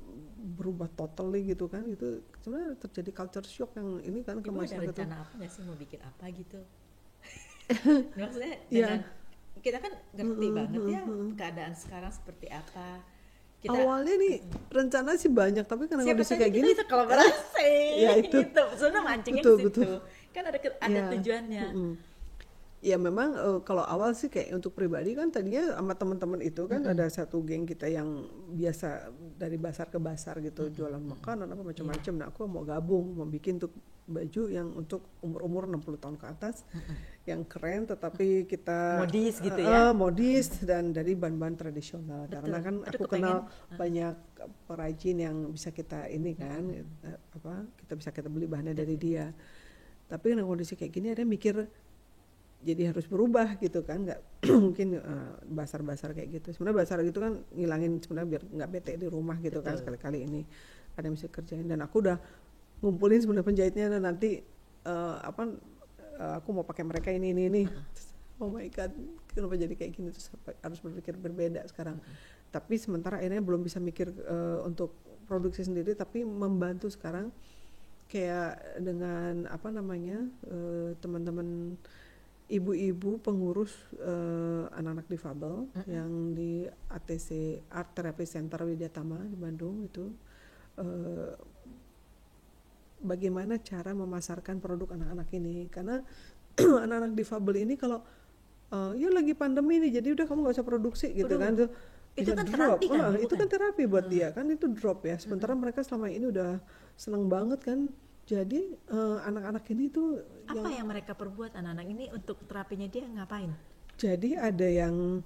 berubah 0.44 0.90
totally 0.92 1.46
gitu 1.46 1.70
kan 1.70 1.86
itu 1.86 2.20
sebenarnya 2.42 2.74
terjadi 2.82 3.12
culture 3.14 3.46
shock 3.46 3.78
yang 3.78 4.02
ini 4.02 4.26
kan 4.26 4.42
ke 4.42 4.50
ada 4.50 4.58
masyarakat 4.58 4.90
tuh. 4.90 5.06
rencana 5.06 5.16
apa 5.22 5.34
nggak 5.38 5.52
sih 5.54 5.62
mau 5.64 5.78
bikin 5.78 6.02
apa 6.02 6.26
gitu? 6.34 6.60
Maksudnya 8.20 8.54
Iya. 8.68 8.86
dengan 8.90 9.00
kita 9.64 9.78
kan 9.80 9.94
ngerti 10.12 10.48
banget 10.52 10.82
ya 10.84 11.02
keadaan 11.38 11.74
sekarang 11.78 12.12
seperti 12.12 12.52
apa. 12.52 13.00
Kita 13.64 13.74
awalnya 13.74 14.14
nih 14.14 14.36
rencana 14.70 15.16
sih 15.16 15.32
banyak 15.32 15.64
tapi 15.64 15.88
karena 15.88 16.04
kondisi 16.04 16.36
kayak 16.36 16.52
kita 16.52 16.58
gini 16.60 16.70
bisa 16.72 16.84
kolaborasi. 16.92 17.72
Ya, 17.96 18.12
itu. 18.20 18.36
gitu. 18.44 18.64
Sebenarnya 18.76 19.02
mancingnya 19.02 19.40
Betul, 19.42 19.56
ke 19.56 19.62
situ. 19.64 19.80
betul. 19.82 19.96
Kan 20.30 20.44
ada 20.44 20.58
ada 20.60 20.92
Ya. 20.92 21.04
tujuannya. 21.10 21.66
Mm-mm. 21.72 21.94
Ya 22.84 23.00
memang 23.00 23.30
eh, 23.32 23.60
kalau 23.64 23.80
awal 23.80 24.12
sih 24.12 24.28
kayak 24.28 24.52
untuk 24.52 24.76
pribadi 24.76 25.16
kan 25.16 25.32
tadinya 25.32 25.72
sama 25.72 25.96
teman-teman 25.96 26.44
itu 26.44 26.68
kan 26.68 26.84
ada 26.84 27.08
satu 27.08 27.40
geng 27.40 27.64
kita 27.64 27.88
yang 27.88 28.28
biasa 28.52 29.08
dari 29.40 29.56
basar 29.56 29.88
ke 29.88 29.96
basar 29.98 30.44
gitu 30.44 30.68
jualan 30.68 31.00
makanan 31.00 31.48
apa 31.48 31.64
macam-macam. 31.64 32.14
Nah 32.20 32.28
aku 32.28 32.44
mau 32.44 32.68
gabung 32.68 33.16
mau 33.16 33.24
bikin 33.24 33.56
tuh 33.56 33.72
baju 34.04 34.52
yang 34.52 34.68
untuk 34.76 35.00
umur-umur 35.24 35.64
60 35.72 35.96
tahun 35.96 36.20
ke 36.20 36.26
atas 36.28 36.68
yang 37.24 37.48
keren 37.48 37.88
tetapi 37.88 38.44
kita 38.44 39.00
Modis 39.00 39.40
gitu 39.40 39.56
ya. 39.56 39.88
eh, 39.88 39.92
modis 39.96 40.60
dan 40.60 40.92
dari 40.92 41.16
bahan-bahan 41.16 41.56
tradisional. 41.56 42.28
Karena 42.28 42.60
kan 42.60 42.84
Aduh, 42.84 42.92
aku 42.92 43.04
kepengen. 43.08 43.48
kenal 43.48 43.80
banyak 43.80 44.16
perajin 44.68 45.18
yang 45.24 45.36
bisa 45.48 45.72
kita 45.72 46.12
ini 46.12 46.36
kan 46.36 46.68
eh, 47.08 47.18
apa 47.32 47.64
kita 47.80 47.94
bisa 47.96 48.10
kita 48.12 48.28
beli 48.28 48.44
bahannya 48.44 48.76
dari 48.76 49.00
dia. 49.00 49.32
Tapi 50.04 50.36
dengan 50.36 50.52
kondisi 50.52 50.76
kayak 50.76 50.92
gini 50.92 51.16
ada 51.16 51.24
mikir 51.24 51.64
jadi 52.60 52.92
harus 52.92 53.08
berubah 53.08 53.56
gitu 53.56 53.88
kan. 53.88 54.04
Nggak 54.04 54.20
mungkin 54.68 55.00
eh, 55.00 55.32
basar-basar 55.48 56.12
kayak 56.12 56.44
gitu. 56.44 56.60
Sebenarnya 56.60 56.84
basar 56.84 57.00
gitu 57.08 57.24
kan 57.24 57.40
ngilangin 57.56 58.04
sebenarnya 58.04 58.30
biar 58.36 58.44
nggak 58.52 58.70
bete 58.70 58.92
di 59.00 59.08
rumah 59.08 59.40
gitu 59.40 59.64
kan 59.64 59.80
Betul. 59.80 59.96
sekali-kali 59.96 60.28
ini. 60.28 60.44
Ada 61.00 61.08
yang 61.08 61.16
bisa 61.16 61.32
kerjain. 61.32 61.72
Dan 61.72 61.80
aku 61.88 62.04
udah 62.04 62.20
ngumpulin 62.84 63.24
sebenarnya 63.24 63.48
penjahitnya 63.48 63.86
dan 63.96 64.04
nanti 64.04 64.44
eh, 64.84 65.16
apa 65.24 65.72
eh, 66.18 66.34
aku 66.38 66.50
mau 66.54 66.66
pakai 66.66 66.84
mereka 66.86 67.10
ini 67.10 67.34
ini 67.34 67.44
ini. 67.50 67.64
Oh 68.42 68.50
my 68.50 68.66
god 68.74 68.90
kenapa 69.30 69.56
jadi 69.56 69.78
kayak 69.78 69.94
gini? 69.94 70.10
Terus 70.10 70.34
harus 70.66 70.80
berpikir 70.82 71.14
berbeda 71.16 71.64
sekarang. 71.70 72.02
Tapi 72.50 72.82
sementara 72.82 73.22
akhirnya 73.22 73.40
belum 73.40 73.62
bisa 73.62 73.78
mikir 73.78 74.10
eh, 74.10 74.60
untuk 74.66 74.98
produksi 75.30 75.64
sendiri 75.64 75.96
tapi 75.96 76.26
membantu 76.28 76.92
sekarang 76.92 77.32
kayak 78.12 78.60
dengan 78.78 79.50
apa 79.50 79.74
namanya 79.74 80.22
eh, 80.46 80.94
teman-teman 81.00 81.80
ibu-ibu 82.52 83.18
pengurus 83.24 83.74
eh, 83.98 84.64
anak-anak 84.78 85.08
difabel 85.10 85.66
yang 85.90 86.36
di 86.36 86.68
ATC 86.92 87.62
Art 87.72 87.96
Therapy 87.96 88.28
Center 88.28 88.62
Widyatama 88.68 89.26
di 89.26 89.38
Bandung 89.40 89.88
itu 89.88 90.12
eh, 90.78 91.34
bagaimana 93.04 93.60
cara 93.60 93.92
memasarkan 93.92 94.58
produk 94.58 94.96
anak-anak 94.96 95.28
ini. 95.36 95.68
Karena 95.68 96.00
anak-anak 96.86 97.14
difabel 97.14 97.62
ini 97.62 97.76
kalau 97.76 98.00
eh, 98.72 98.92
ya 98.98 99.12
lagi 99.12 99.36
pandemi 99.36 99.78
nih 99.78 100.02
jadi 100.02 100.16
udah 100.16 100.26
kamu 100.26 100.40
nggak 100.48 100.56
usah 100.58 100.66
produksi 100.66 101.12
gitu 101.12 101.36
Waduh, 101.36 101.40
kan. 101.40 101.54
tuh 101.60 101.70
itu 102.14 102.30
bisa 102.30 102.38
kan 102.38 102.46
drop. 102.46 102.78
terapi 102.78 102.86
kan, 102.88 103.00
Ah, 103.02 103.10
Bu, 103.10 103.18
itu 103.26 103.34
kan? 103.34 103.40
kan 103.42 103.48
terapi 103.50 103.84
buat 103.86 104.06
dia 104.06 104.28
kan 104.32 104.46
itu 104.48 104.66
drop 104.70 105.04
ya. 105.04 105.16
Sementara 105.18 105.54
mereka 105.54 105.82
selama 105.82 106.08
ini 106.08 106.26
udah 106.30 106.62
seneng 106.94 107.26
banget 107.28 107.60
kan. 107.62 107.80
Jadi 108.24 108.62
eh, 108.74 109.18
anak-anak 109.22 109.66
ini 109.70 109.92
tuh 109.92 110.24
Apa 110.46 110.70
yang 110.72 110.88
mereka 110.88 111.12
perbuat 111.12 111.54
anak-anak 111.54 111.88
ini 111.88 112.06
untuk 112.10 112.40
terapinya 112.48 112.88
dia 112.88 113.06
ngapain? 113.06 113.52
jadi 113.94 114.50
ada 114.50 114.66
yang 114.66 115.22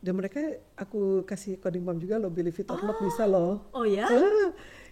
dan 0.00 0.14
mereka 0.16 0.40
aku 0.74 1.22
kasih 1.22 1.60
coding 1.60 1.84
bomb 1.84 2.00
juga 2.00 2.16
loh 2.16 2.32
Billy 2.32 2.48
Fit 2.48 2.64
or 2.66 2.80
Not 2.80 2.96
bisa 2.98 3.28
loh. 3.28 3.68
Oh 3.70 3.84
ya? 3.84 4.08
Ah, 4.08 4.48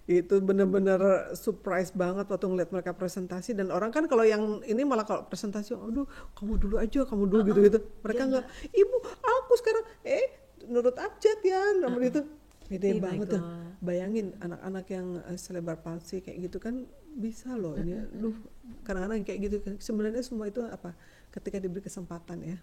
itu 0.06 0.38
bener-bener 0.38 1.34
surprise 1.34 1.90
banget 1.90 2.30
waktu 2.30 2.46
ngeliat 2.46 2.70
mereka 2.70 2.94
presentasi. 2.94 3.58
Dan 3.58 3.74
orang 3.74 3.90
kan 3.90 4.06
kalau 4.06 4.22
yang 4.22 4.62
ini 4.62 4.86
malah 4.86 5.02
kalau 5.02 5.26
presentasi 5.26 5.74
aduh 5.74 6.06
kamu 6.38 6.62
dulu 6.62 6.74
aja 6.78 7.02
kamu 7.02 7.24
dulu 7.26 7.42
gitu 7.50 7.60
gitu 7.66 7.78
mereka 8.06 8.22
Iya, 8.22 8.30
nggak 8.30 8.44
ibu 8.70 8.96
aku 9.18 9.52
sekarang 9.58 9.84
eh 10.06 10.26
menurut 10.66 10.96
abjad 10.98 11.38
ya 11.42 11.60
nomor 11.78 12.02
itu 12.06 12.22
pede 12.70 12.94
Oh 12.94 12.98
my 12.98 13.02
banget 13.02 13.26
tuh. 13.34 13.42
Bayangin 13.82 14.26
anak-anak 14.42 14.86
yang 14.90 15.06
uh, 15.22 15.38
cerebral 15.38 15.78
palsy 15.82 16.22
kayak 16.22 16.50
gitu 16.50 16.58
kan 16.62 16.86
bisa 17.18 17.54
loh 17.58 17.74
ini. 17.74 17.98
Duh 18.14 18.34
kadang-kadang 18.86 19.26
kayak 19.26 19.40
gitu 19.50 19.56
kan. 19.62 19.74
Sebenarnya 19.82 20.22
semua 20.22 20.46
itu 20.46 20.62
apa? 20.62 20.94
Ketika 21.34 21.58
diberi 21.58 21.82
kesempatan 21.82 22.38
ya 22.46 22.58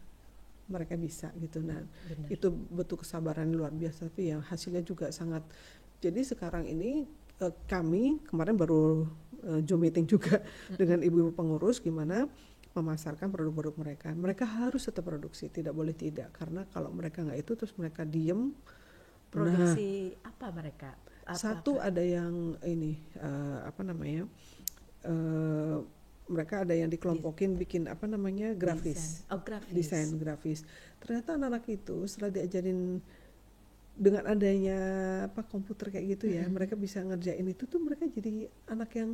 mereka 0.71 0.95
bisa 0.95 1.27
gitu. 1.39 1.59
Nah 1.59 1.83
Benar. 1.83 2.27
itu 2.31 2.47
butuh 2.51 3.03
kesabaran 3.03 3.51
luar 3.51 3.75
biasa 3.75 4.07
tapi 4.07 4.31
yang 4.31 4.39
hasilnya 4.39 4.83
juga 4.83 5.11
sangat. 5.11 5.43
Jadi 6.03 6.23
sekarang 6.23 6.67
ini 6.67 7.03
eh, 7.03 7.07
kami 7.67 8.21
kemarin 8.29 8.55
baru 8.55 9.07
eh, 9.43 9.59
zoom 9.65 9.83
meeting 9.83 10.05
juga 10.07 10.39
dengan 10.79 11.03
ibu-ibu 11.03 11.33
pengurus 11.35 11.83
gimana 11.83 12.29
memasarkan 12.73 13.29
produk-produk 13.29 13.75
mereka 13.77 14.09
mereka 14.13 14.45
harus 14.45 14.85
tetap 14.85 15.05
produksi 15.05 15.49
tidak 15.49 15.73
boleh 15.77 15.93
tidak 15.93 16.31
karena 16.33 16.65
kalau 16.71 16.89
mereka 16.89 17.21
nggak 17.21 17.39
itu 17.41 17.51
terus 17.57 17.73
mereka 17.75 18.01
diem 18.07 18.53
Produksi 19.33 20.13
apa 20.21 20.53
mereka? 20.53 20.93
Apa- 21.25 21.33
satu 21.41 21.81
ada 21.81 22.05
yang 22.05 22.53
ini 22.61 23.01
eh, 23.17 23.57
apa 23.65 23.81
namanya 23.81 24.29
eh, 25.01 25.77
mereka 26.29 26.63
ada 26.63 26.71
yang 26.77 26.87
dikelompokin 26.87 27.57
bikin 27.59 27.89
apa 27.89 28.05
namanya 28.07 28.53
grafis 28.55 29.25
Desain. 29.25 29.33
Oh, 29.33 29.41
grafis. 29.43 29.73
desain 29.73 30.09
grafis 30.15 30.59
ternyata 31.01 31.35
anak-anak 31.35 31.65
itu 31.67 32.07
setelah 32.07 32.31
diajarin 32.31 33.01
dengan 33.93 34.25
adanya 34.25 34.79
apa 35.29 35.45
komputer 35.45 35.93
kayak 35.93 36.17
gitu 36.17 36.25
ya 36.27 36.49
mereka 36.49 36.73
bisa 36.73 36.99
ngerjain 36.99 37.45
itu 37.45 37.69
tuh 37.69 37.77
mereka 37.77 38.09
jadi 38.09 38.49
anak 38.65 38.89
yang 38.97 39.11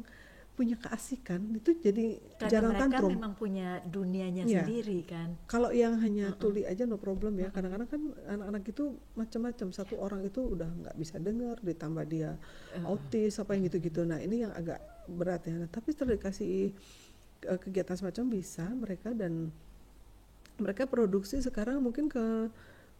punya 0.56 0.76
keasikan. 0.76 1.56
Itu 1.56 1.72
jadi 1.80 2.20
Karena 2.36 2.52
jarang 2.52 2.72
mereka 2.76 2.84
tantrum. 3.00 3.12
memang 3.16 3.32
punya 3.32 3.80
dunianya 3.80 4.44
Iya. 4.44 4.68
sendiri 4.68 5.08
kan. 5.08 5.40
kalau 5.48 5.72
yang 5.72 5.96
hanya 6.04 6.36
tuli 6.36 6.68
aja 6.68 6.84
no 6.84 7.00
problem 7.00 7.40
ya. 7.40 7.48
Kadang-kadang 7.48 7.88
kan 7.88 8.02
anak-anak 8.28 8.64
itu 8.68 8.92
macam-macam 9.16 9.68
satu 9.72 9.96
orang 9.96 10.20
itu 10.28 10.44
udah 10.44 10.68
nggak 10.68 10.96
bisa 11.00 11.16
dengar 11.16 11.56
ditambah 11.64 12.04
dia 12.12 12.36
autis 12.84 13.40
apa 13.40 13.56
yang 13.56 13.72
gitu-gitu. 13.72 14.04
Nah 14.04 14.20
ini 14.20 14.44
yang 14.44 14.52
agak 14.52 14.84
berat 15.08 15.48
ya. 15.48 15.64
Nah, 15.64 15.72
tapi 15.72 15.96
setelah 15.96 16.20
dikasih 16.20 16.76
eh, 17.48 17.60
kegiatan 17.64 17.96
semacam 17.96 18.24
bisa 18.28 18.68
mereka 18.76 19.16
dan 19.16 19.56
mereka 20.60 20.84
produksi 20.84 21.40
sekarang 21.40 21.80
mungkin 21.80 22.12
ke 22.12 22.52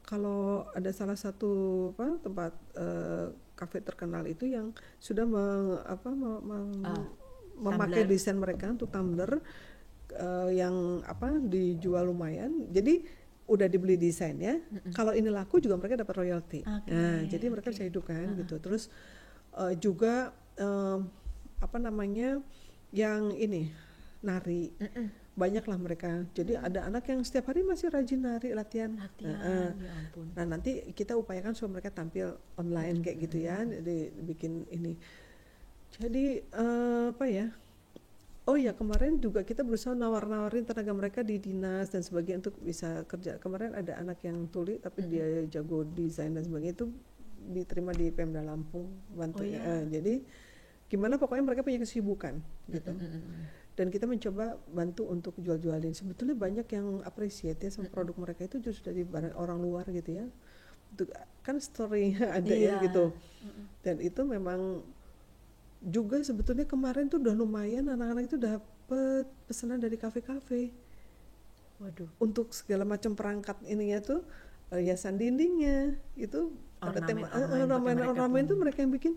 kalau 0.10 0.42
ada 0.74 0.90
salah 0.90 1.14
satu 1.14 1.52
apa 1.94 2.18
tempat 2.18 2.52
eh, 2.74 3.28
kafe 3.54 3.78
terkenal 3.80 4.26
itu 4.26 4.50
yang 4.50 4.74
sudah 4.98 5.22
meng- 5.24 5.86
apa 5.86 6.10
me- 6.10 6.42
meng- 6.42 6.82
Ah, 6.82 7.06
memakai 7.60 8.02
tumbler. 8.02 8.10
desain 8.10 8.34
mereka 8.34 8.74
untuk 8.74 8.90
tumbler 8.90 9.38
eh, 10.10 10.50
yang 10.58 10.74
apa 11.06 11.38
dijual 11.38 12.10
lumayan. 12.10 12.66
Jadi 12.74 13.06
udah 13.46 13.66
dibeli 13.66 13.98
desainnya 13.98 14.62
kalau 14.94 15.14
ini 15.14 15.30
laku 15.30 15.58
juga 15.58 15.78
mereka 15.78 15.98
dapat 15.98 16.16
royalti. 16.18 16.62
Oke, 16.66 16.90
nah 16.90 17.22
jadi 17.26 17.46
mereka 17.46 17.70
oke. 17.70 17.74
bisa 17.78 17.86
hidup 17.86 18.04
kan 18.06 18.34
gitu. 18.34 18.58
Terus 18.58 18.90
eh, 19.54 19.74
juga 19.78 20.34
em, 20.56 21.06
apa 21.60 21.78
namanya 21.78 22.42
yang 22.90 23.30
ini 23.32 23.70
nari. 24.22 24.74
Banyak 24.74 25.29
lah 25.40 25.80
mereka 25.80 26.28
jadi 26.36 26.60
ada 26.60 26.84
anak 26.84 27.08
yang 27.08 27.24
setiap 27.24 27.48
hari 27.48 27.64
masih 27.64 27.88
rajin 27.88 28.20
nari 28.20 28.52
latihan 28.52 28.92
Latihan, 29.00 29.40
Nah, 29.40 29.72
ya 29.80 29.92
ampun. 29.96 30.26
Nah 30.36 30.46
nanti 30.46 30.92
kita 30.92 31.16
upayakan 31.16 31.56
supaya 31.56 31.80
mereka 31.80 31.96
tampil 31.96 32.36
online 32.60 33.00
kayak 33.00 33.18
gitu 33.24 33.38
ya, 33.40 33.64
di, 33.64 34.12
bikin 34.28 34.68
ini. 34.68 35.00
Jadi 35.96 36.44
eh, 36.44 37.06
apa 37.16 37.26
ya? 37.26 37.48
Oh 38.50 38.58
ya 38.58 38.74
kemarin 38.74 39.22
juga 39.22 39.46
kita 39.46 39.62
berusaha 39.62 39.94
nawar-nawarin 39.94 40.66
tenaga 40.66 40.90
mereka 40.90 41.20
di 41.22 41.38
dinas 41.38 41.94
dan 41.94 42.02
sebagainya 42.02 42.50
untuk 42.50 42.58
bisa 42.60 43.06
kerja. 43.06 43.38
Kemarin 43.38 43.78
ada 43.78 43.96
anak 44.02 44.26
yang 44.26 44.50
tuli 44.50 44.82
tapi 44.82 45.06
dia 45.06 45.46
jago 45.48 45.86
desain 45.86 46.34
dan 46.34 46.42
sebagainya 46.44 46.74
itu 46.74 46.90
diterima 47.40 47.94
di 47.94 48.10
Pemda 48.10 48.42
Lampung 48.42 48.90
bantu 49.14 49.42
Oh, 49.42 49.48
ya. 49.48 49.62
iya. 49.62 49.62
Eh, 49.62 49.84
jadi 49.94 50.14
gimana 50.90 51.22
pokoknya 51.22 51.46
mereka 51.46 51.62
punya 51.62 51.78
kesibukan 51.80 52.42
gitu. 52.68 52.92
Dan 53.80 53.88
kita 53.88 54.04
mencoba 54.04 54.60
bantu 54.68 55.08
untuk 55.08 55.40
jual-jualin. 55.40 55.96
Sebetulnya 55.96 56.36
banyak 56.36 56.68
yang 56.68 57.00
appreciate 57.08 57.64
ya 57.64 57.72
sama 57.72 57.88
produk 57.88 58.12
mereka 58.20 58.44
itu 58.44 58.60
justru 58.60 58.92
dari 58.92 59.08
barang 59.08 59.40
orang 59.40 59.56
luar 59.56 59.88
gitu 59.88 60.20
ya. 60.20 60.28
Untuk 60.92 61.08
kan 61.40 61.56
story-nya 61.58 62.28
ada 62.44 62.52
ya 62.52 62.76
Iya. 62.76 62.84
gitu. 62.84 63.16
Dan 63.80 64.04
itu 64.04 64.20
memang 64.28 64.84
juga 65.80 66.20
sebetulnya 66.20 66.68
kemarin 66.68 67.08
tuh 67.08 67.24
udah 67.24 67.32
lumayan 67.32 67.88
anak-anak 67.88 68.28
itu 68.28 68.36
dapat 68.36 69.24
pesanan 69.48 69.80
dari 69.80 69.96
kafe-kafe 69.96 70.76
Waduh. 71.80 72.12
untuk 72.20 72.52
segala 72.52 72.84
macam 72.84 73.16
perangkat 73.16 73.56
ininya 73.64 74.04
tuh 74.04 74.20
eh, 74.76 74.84
hiasan 74.84 75.16
dindingnya 75.16 75.96
itu 76.20 76.52
ada 76.84 77.00
tema 77.00 77.32
Ornamen- 77.32 77.32
eh, 77.32 77.64
ornamen 77.64 77.64
ornamen 77.64 77.96
mereka 77.96 78.12
ornamen 78.12 78.42
itu 78.44 78.56
mereka 78.60 78.78
yang 78.84 78.92
bikin 78.92 79.14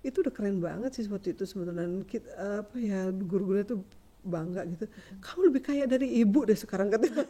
itu 0.00 0.16
udah 0.24 0.32
keren 0.32 0.64
banget 0.64 0.96
sih 0.96 1.04
waktu 1.12 1.36
itu 1.36 1.44
sebetulnya 1.44 1.84
kita, 2.08 2.30
apa 2.64 2.76
ya 2.80 3.12
guru-gurunya 3.12 3.68
tuh 3.68 3.84
bangga 4.22 4.62
gitu. 4.66 4.84
Kamu 5.18 5.40
lebih 5.48 5.62
kaya 5.62 5.84
dari 5.84 6.08
ibu 6.18 6.42
deh 6.44 6.56
sekarang 6.56 6.90
katanya 6.94 7.24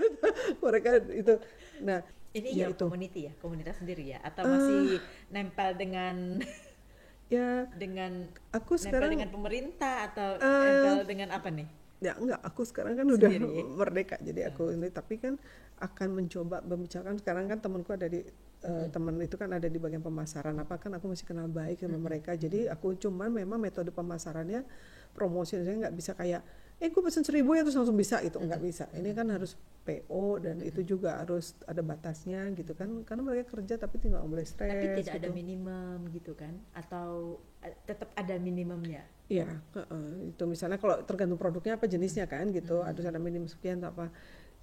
mereka 0.59 0.88
itu. 1.12 1.35
Nah 1.83 2.00
Ini 2.28 2.49
ya 2.52 2.66
ya 2.68 2.76
itu. 2.76 2.85
community 2.85 3.21
ya, 3.25 3.33
komunitas 3.40 3.80
sendiri 3.80 4.04
ya, 4.12 4.21
atau 4.21 4.45
masih 4.45 5.00
nempel 5.33 5.73
dengan 5.75 6.37
ya. 7.33 7.64
dengan 7.73 8.28
aku 8.52 8.76
nempel 8.76 8.85
sekarang 8.85 9.11
dengan 9.16 9.30
pemerintah 9.33 9.95
atau 10.12 10.37
Eh, 10.37 10.64
nempel 10.68 10.97
dengan 11.09 11.28
apa 11.33 11.49
nih? 11.49 11.68
ya 11.99 12.14
enggak. 12.14 12.40
Aku 12.47 12.62
sekarang 12.62 12.95
kan 12.95 13.09
udah 13.09 13.26
Sendiri. 13.26 13.64
merdeka 13.66 14.16
jadi 14.23 14.52
aku 14.52 14.71
ini 14.71 14.87
tapi 14.88 15.18
kan 15.18 15.35
akan 15.80 16.09
mencoba 16.14 16.62
membicarakan. 16.62 17.16
Sekarang 17.18 17.49
kan 17.49 17.59
temanku 17.59 17.90
ada 17.90 18.07
di 18.07 18.23
eh, 18.61 18.87
teman 18.92 19.18
itu 19.18 19.35
kan 19.35 19.50
ada 19.50 19.66
di 19.66 19.78
bagian 19.80 20.04
pemasaran. 20.04 20.54
Apa 20.61 20.78
kan 20.78 20.95
aku 20.95 21.11
masih 21.11 21.26
kenal 21.26 21.49
baik 21.49 21.80
sama 21.80 21.99
mereka. 21.99 22.37
Jadi 22.37 22.68
aku 22.68 22.95
cuman 22.95 23.33
memang 23.33 23.59
metode 23.59 23.90
pemasarannya 23.90 24.62
promosi 25.11 25.59
saya 25.59 25.88
nggak 25.88 25.95
bisa 25.97 26.12
kayak 26.14 26.42
eh 26.78 26.88
gue 26.88 27.02
pesen 27.02 27.26
seribu 27.26 27.58
ya 27.58 27.66
terus 27.66 27.75
langsung 27.75 27.99
bisa 27.99 28.23
gitu 28.23 28.38
nggak 28.38 28.62
bisa 28.62 28.87
ini 28.94 29.11
kan 29.11 29.26
harus 29.28 29.58
PO 29.82 30.38
dan 30.38 30.61
itu 30.61 30.85
juga 30.85 31.18
harus 31.18 31.56
ada 31.64 31.80
batasnya 31.80 32.52
gitu 32.52 32.76
kan 32.76 33.02
karena 33.02 33.23
mereka 33.25 33.56
kerja 33.56 33.80
tapi 33.80 33.97
tinggal 33.99 34.20
boleh 34.23 34.44
stres 34.44 34.68
Tapi 34.68 35.00
tidak 35.00 35.16
ada 35.16 35.28
gitu. 35.32 35.35
minimum 35.35 35.99
gitu 36.12 36.37
kan? 36.37 36.52
Atau 36.76 37.40
eh, 37.64 37.73
tetap 37.88 38.12
ada 38.12 38.37
minimumnya? 38.37 39.00
Iya, 39.32 39.49
heeh. 39.49 40.28
itu 40.28 40.44
misalnya 40.44 40.76
kalau 40.76 41.00
tergantung 41.08 41.40
produknya 41.40 41.80
apa 41.80 41.88
jenisnya 41.88 42.28
kan 42.28 42.52
gitu, 42.52 42.85
harus 42.85 43.00
ada 43.00 43.16
minimum 43.16 43.49
sekian 43.49 43.80
atau 43.80 43.92
apa. 43.97 44.06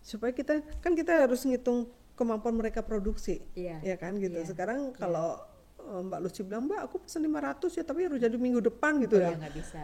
Supaya 0.05 0.29
kita 0.29 0.62
kan 0.77 0.93
kita 0.93 1.25
harus 1.25 1.41
ngitung 1.41 1.89
kemampuan 2.13 2.53
mereka 2.53 2.86
produksi, 2.86 3.41
Iya. 3.57 3.81
ya 3.81 3.95
kan 3.98 4.22
gitu. 4.22 4.38
Iya. 4.38 4.45
Sekarang 4.45 4.93
kalau 4.93 5.41
eh, 5.41 5.54
Mbak 5.86 6.20
Lucy 6.22 6.42
bilang, 6.42 6.65
Mbak 6.65 6.80
aku 6.89 6.96
pesen 7.06 7.22
500 7.24 7.77
ya, 7.77 7.84
tapi 7.86 8.00
harus 8.10 8.18
jadi 8.18 8.36
minggu 8.36 8.60
depan 8.60 8.98
gitu 9.06 9.18
Oh, 9.18 9.24
ya. 9.24 9.34
ya 9.34 9.38
nggak 9.38 9.56
bisa. 9.56 9.84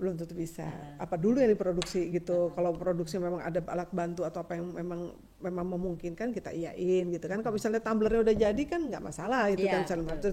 Belum 0.00 0.14
tentu 0.16 0.34
bisa. 0.34 0.66
Apa 0.96 1.14
dulu 1.20 1.38
yang 1.38 1.52
diproduksi 1.52 2.08
gitu. 2.10 2.50
Kalau 2.56 2.72
produksi 2.74 3.20
memang 3.20 3.44
ada 3.44 3.60
alat 3.68 3.90
bantu 3.92 4.24
atau 4.24 4.42
apa 4.42 4.56
yang 4.58 4.72
memang 4.72 5.12
memang 5.38 5.66
memungkinkan 5.76 6.32
kita 6.32 6.50
iyain 6.50 7.12
gitu 7.12 7.26
kan. 7.28 7.44
Kalau 7.44 7.54
misalnya 7.54 7.78
tumblernya 7.84 8.20
udah 8.24 8.36
jadi 8.36 8.62
kan 8.66 8.80
nggak 8.88 9.02
masalah 9.02 9.52
itu 9.52 9.62
Iya, 9.62 9.72
kan 9.72 9.80
misalnya 9.84 10.32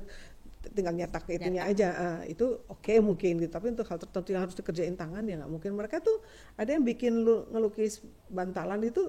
tinggal 0.60 0.92
nyetak 0.92 1.24
itunya 1.32 1.64
aja 1.64 1.88
Ah, 1.96 2.22
itu 2.28 2.60
oke 2.68 2.92
mungkin 3.00 3.40
gitu 3.40 3.48
tapi 3.48 3.72
untuk 3.72 3.88
hal 3.88 3.96
tertentu 3.96 4.30
yang 4.36 4.44
harus 4.44 4.56
dikerjain 4.60 4.92
tangan 4.92 5.24
ya 5.24 5.40
nggak 5.40 5.52
mungkin 5.56 5.72
mereka 5.72 6.04
tuh 6.04 6.20
ada 6.60 6.76
yang 6.76 6.84
bikin 6.84 7.16
lu 7.24 7.48
ngelukis 7.48 8.04
bantalan 8.28 8.84
itu 8.84 9.08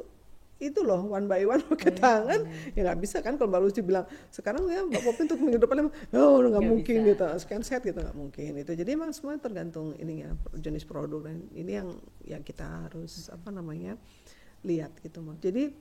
itu 0.61 0.85
loh 0.85 1.09
one 1.09 1.25
by 1.25 1.43
one 1.49 1.65
pakai 1.73 1.93
tangan 1.97 2.41
ya 2.77 2.81
nggak 2.85 3.01
bisa 3.01 3.25
kan 3.25 3.41
kalau 3.41 3.49
mbak 3.49 3.65
Lucy 3.65 3.81
bilang 3.81 4.05
sekarang 4.29 4.69
ya 4.69 4.85
mbak 4.85 5.01
Popi 5.01 5.25
untuk 5.25 5.41
minggu 5.41 5.59
depan 5.59 5.89
oh 5.89 6.37
nggak 6.45 6.65
mungkin 6.69 6.97
bisa. 7.03 7.11
gitu 7.17 7.27
scan 7.41 7.63
set 7.65 7.81
gitu 7.81 7.97
nggak 7.97 8.15
mungkin 8.15 8.61
itu 8.61 8.73
jadi 8.77 8.93
emang 8.93 9.17
semua 9.17 9.41
tergantung 9.41 9.97
ininya 9.97 10.37
jenis 10.53 10.85
produk 10.85 11.25
dan 11.25 11.49
ini 11.57 11.81
yang 11.81 11.89
yang 12.29 12.43
kita 12.45 12.87
harus 12.87 13.33
apa 13.33 13.49
namanya 13.49 13.97
lihat 14.61 14.93
gitu 15.01 15.25
mak 15.25 15.41
jadi 15.41 15.73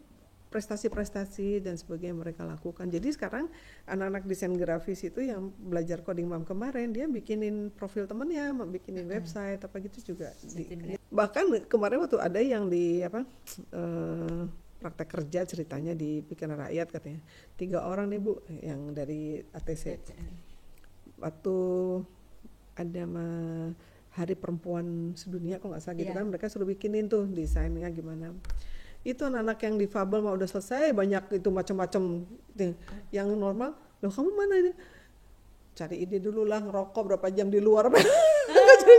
prestasi-prestasi 0.49 1.61
dan 1.61 1.77
sebagainya 1.77 2.17
mereka 2.17 2.41
lakukan. 2.41 2.89
Jadi 2.89 3.13
sekarang 3.13 3.45
anak-anak 3.85 4.25
desain 4.25 4.49
grafis 4.57 5.05
itu 5.05 5.21
yang 5.21 5.53
belajar 5.61 6.01
coding 6.01 6.25
mam 6.25 6.41
kemarin 6.41 6.89
dia 6.89 7.05
bikinin 7.05 7.69
profil 7.69 8.09
temennya, 8.09 8.49
bikinin 8.65 9.05
website 9.05 9.61
apa 9.61 9.77
gitu 9.77 10.13
juga. 10.13 10.33
Di- 10.41 10.97
bahkan 11.13 11.45
kemarin 11.69 12.01
waktu 12.01 12.17
ada 12.17 12.41
yang 12.41 12.65
di 12.65 13.05
apa 13.05 13.21
eh, 13.73 14.43
praktek 14.79 15.07
kerja 15.09 15.43
ceritanya 15.43 15.91
di 15.91 16.19
pikiran 16.19 16.55
rakyat 16.57 16.87
katanya. 16.89 17.19
Tiga 17.53 17.83
orang 17.83 18.07
nih 18.07 18.19
bu 18.19 18.33
yang 18.57 18.91
dari 18.91 19.43
ATC 19.45 19.99
waktu 21.17 21.55
ada 22.73 23.03
ma- 23.03 23.75
hari 24.09 24.33
perempuan 24.33 25.13
sedunia 25.13 25.59
kalau 25.59 25.75
nggak 25.75 25.83
salah 25.83 25.95
gitu 25.95 26.09
Iya. 26.09 26.17
kan 26.17 26.25
mereka 26.25 26.45
suruh 26.47 26.65
bikinin 26.65 27.05
tuh 27.05 27.27
desainnya 27.27 27.87
gimana. 27.89 28.31
Itu 28.99 29.27
anak-anak 29.27 29.59
yang 29.61 29.75
difabel 29.77 30.19
mau 30.19 30.33
udah 30.33 30.47
selesai 30.47 30.91
banyak 30.91 31.39
itu 31.39 31.49
macam-macam 31.49 32.23
yang 33.11 33.27
normal 33.31 33.71
loh 33.99 34.11
kamu 34.11 34.31
mana 34.31 34.55
ini? 34.57 34.71
Cari 35.71 35.95
ide 35.99 36.19
dulu 36.19 36.43
lah 36.43 36.59
ngerokok 36.59 37.03
berapa 37.05 37.27
jam 37.31 37.47
di 37.47 37.59
luar. 37.59 37.87
Jadi 38.79 38.95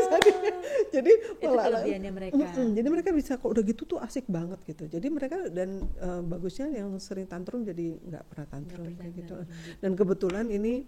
jadi 0.97 1.13
Itu 1.39 1.49
kelebihannya 1.49 2.13
mereka. 2.13 2.35
Mm-mm, 2.37 2.69
jadi 2.75 2.89
mereka 2.91 3.11
bisa 3.15 3.33
kok 3.39 3.51
udah 3.51 3.63
gitu 3.63 3.83
tuh 3.87 3.99
asik 4.03 4.27
banget 4.27 4.59
gitu. 4.67 4.85
Jadi 4.91 5.07
mereka 5.09 5.37
dan 5.49 5.87
eh, 5.99 6.23
bagusnya 6.25 6.71
yang 6.73 6.97
sering 6.99 7.31
tantrum 7.31 7.63
jadi 7.63 7.97
nggak 7.97 8.25
pernah 8.27 8.47
tantrum 8.51 8.85
pernah 8.87 8.99
kayak 8.99 9.13
gitu. 9.15 9.35
dan 9.83 9.91
kebetulan 9.95 10.47
ini 10.51 10.85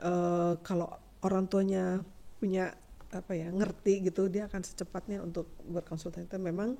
eh, 0.00 0.52
kalau 0.64 0.88
orang 1.22 1.44
tuanya 1.50 2.00
punya 2.38 2.70
apa 3.08 3.32
ya 3.32 3.48
ngerti 3.48 4.04
gitu 4.12 4.28
dia 4.28 4.46
akan 4.46 4.62
secepatnya 4.62 5.24
untuk 5.24 5.48
berkonsultasi. 5.64 6.28
Memang 6.36 6.76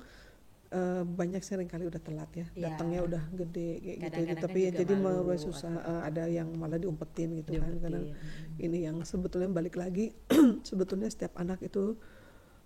eh, 0.69 1.03
banyak 1.03 1.41
sering 1.41 1.65
kali 1.65 1.89
udah 1.89 2.01
telat 2.01 2.29
ya. 2.33 2.45
Iya. 2.53 2.63
datangnya 2.73 2.99
udah 3.05 3.23
gede 3.33 3.69
kayak 3.81 3.97
gitu. 3.97 4.05
Kadang-kadang 4.05 4.43
tapi 4.45 4.59
kan 4.59 4.65
ya 4.65 4.71
jadi 4.85 4.93
malu 4.97 5.33
susah 5.35 5.73
Eh, 5.79 6.01
ada 6.05 6.23
yang 6.29 6.49
malah 6.53 6.77
diumpetin 6.77 7.41
gitu 7.41 7.57
kan. 7.57 7.65
Diumpetin, 7.65 7.81
kadang 7.81 8.05
mm. 8.13 8.65
ini 8.65 8.77
yang 8.85 8.97
sebetulnya 9.01 9.49
balik 9.49 9.75
lagi 9.77 10.13
sebetulnya 10.69 11.09
setiap 11.09 11.33
anak 11.41 11.61
itu 11.65 11.97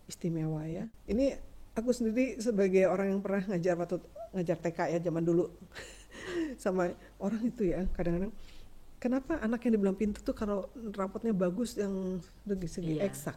istimewa 0.06 0.64
ya. 0.66 0.86
Ini 1.06 1.38
aku 1.74 1.90
sendiri 1.90 2.38
sebagai 2.38 2.86
orang 2.86 3.16
yang 3.16 3.22
pernah 3.22 3.44
ngajar 3.48 3.76
waktu 3.76 3.98
ngajar 4.34 4.58
TK 4.60 4.80
ya 4.94 5.00
zaman 5.02 5.24
dulu. 5.24 5.50
Sama 6.64 6.92
orang 7.18 7.42
itu 7.44 7.70
ya 7.70 7.84
kadang-kadang. 7.94 8.32
Kenapa 8.98 9.36
anak 9.38 9.60
yang 9.68 9.76
dibilang 9.76 9.98
pintar 10.00 10.24
tuh 10.24 10.32
kalau 10.32 10.72
rapotnya 10.96 11.36
bagus 11.36 11.76
yang 11.76 12.24
dari 12.42 12.68
segi 12.68 12.96
Iya. 12.98 13.12
eksak? 13.12 13.36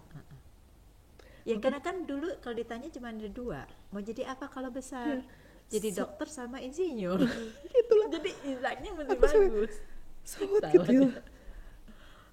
Ya 1.46 1.54
karena 1.58 1.78
kan 1.78 2.06
dulu 2.06 2.26
kalau 2.38 2.54
ditanya 2.54 2.90
cuma 2.90 3.10
ada 3.10 3.26
dua, 3.26 3.66
mau 3.90 3.98
jadi 3.98 4.26
apa 4.26 4.46
kalau 4.46 4.70
besar? 4.70 5.22
Jadi 5.66 5.90
So- 5.90 6.06
dokter 6.06 6.26
sama 6.26 6.62
insinyur. 6.62 7.18
itulah. 7.82 8.06
Jadi 8.10 8.30
insaknya 8.46 8.90
mesti 8.94 9.16
bagus. 9.16 9.74
sawat 10.26 10.58
Tahu 10.58 10.74
gitu. 10.82 11.06
ya 11.06 11.22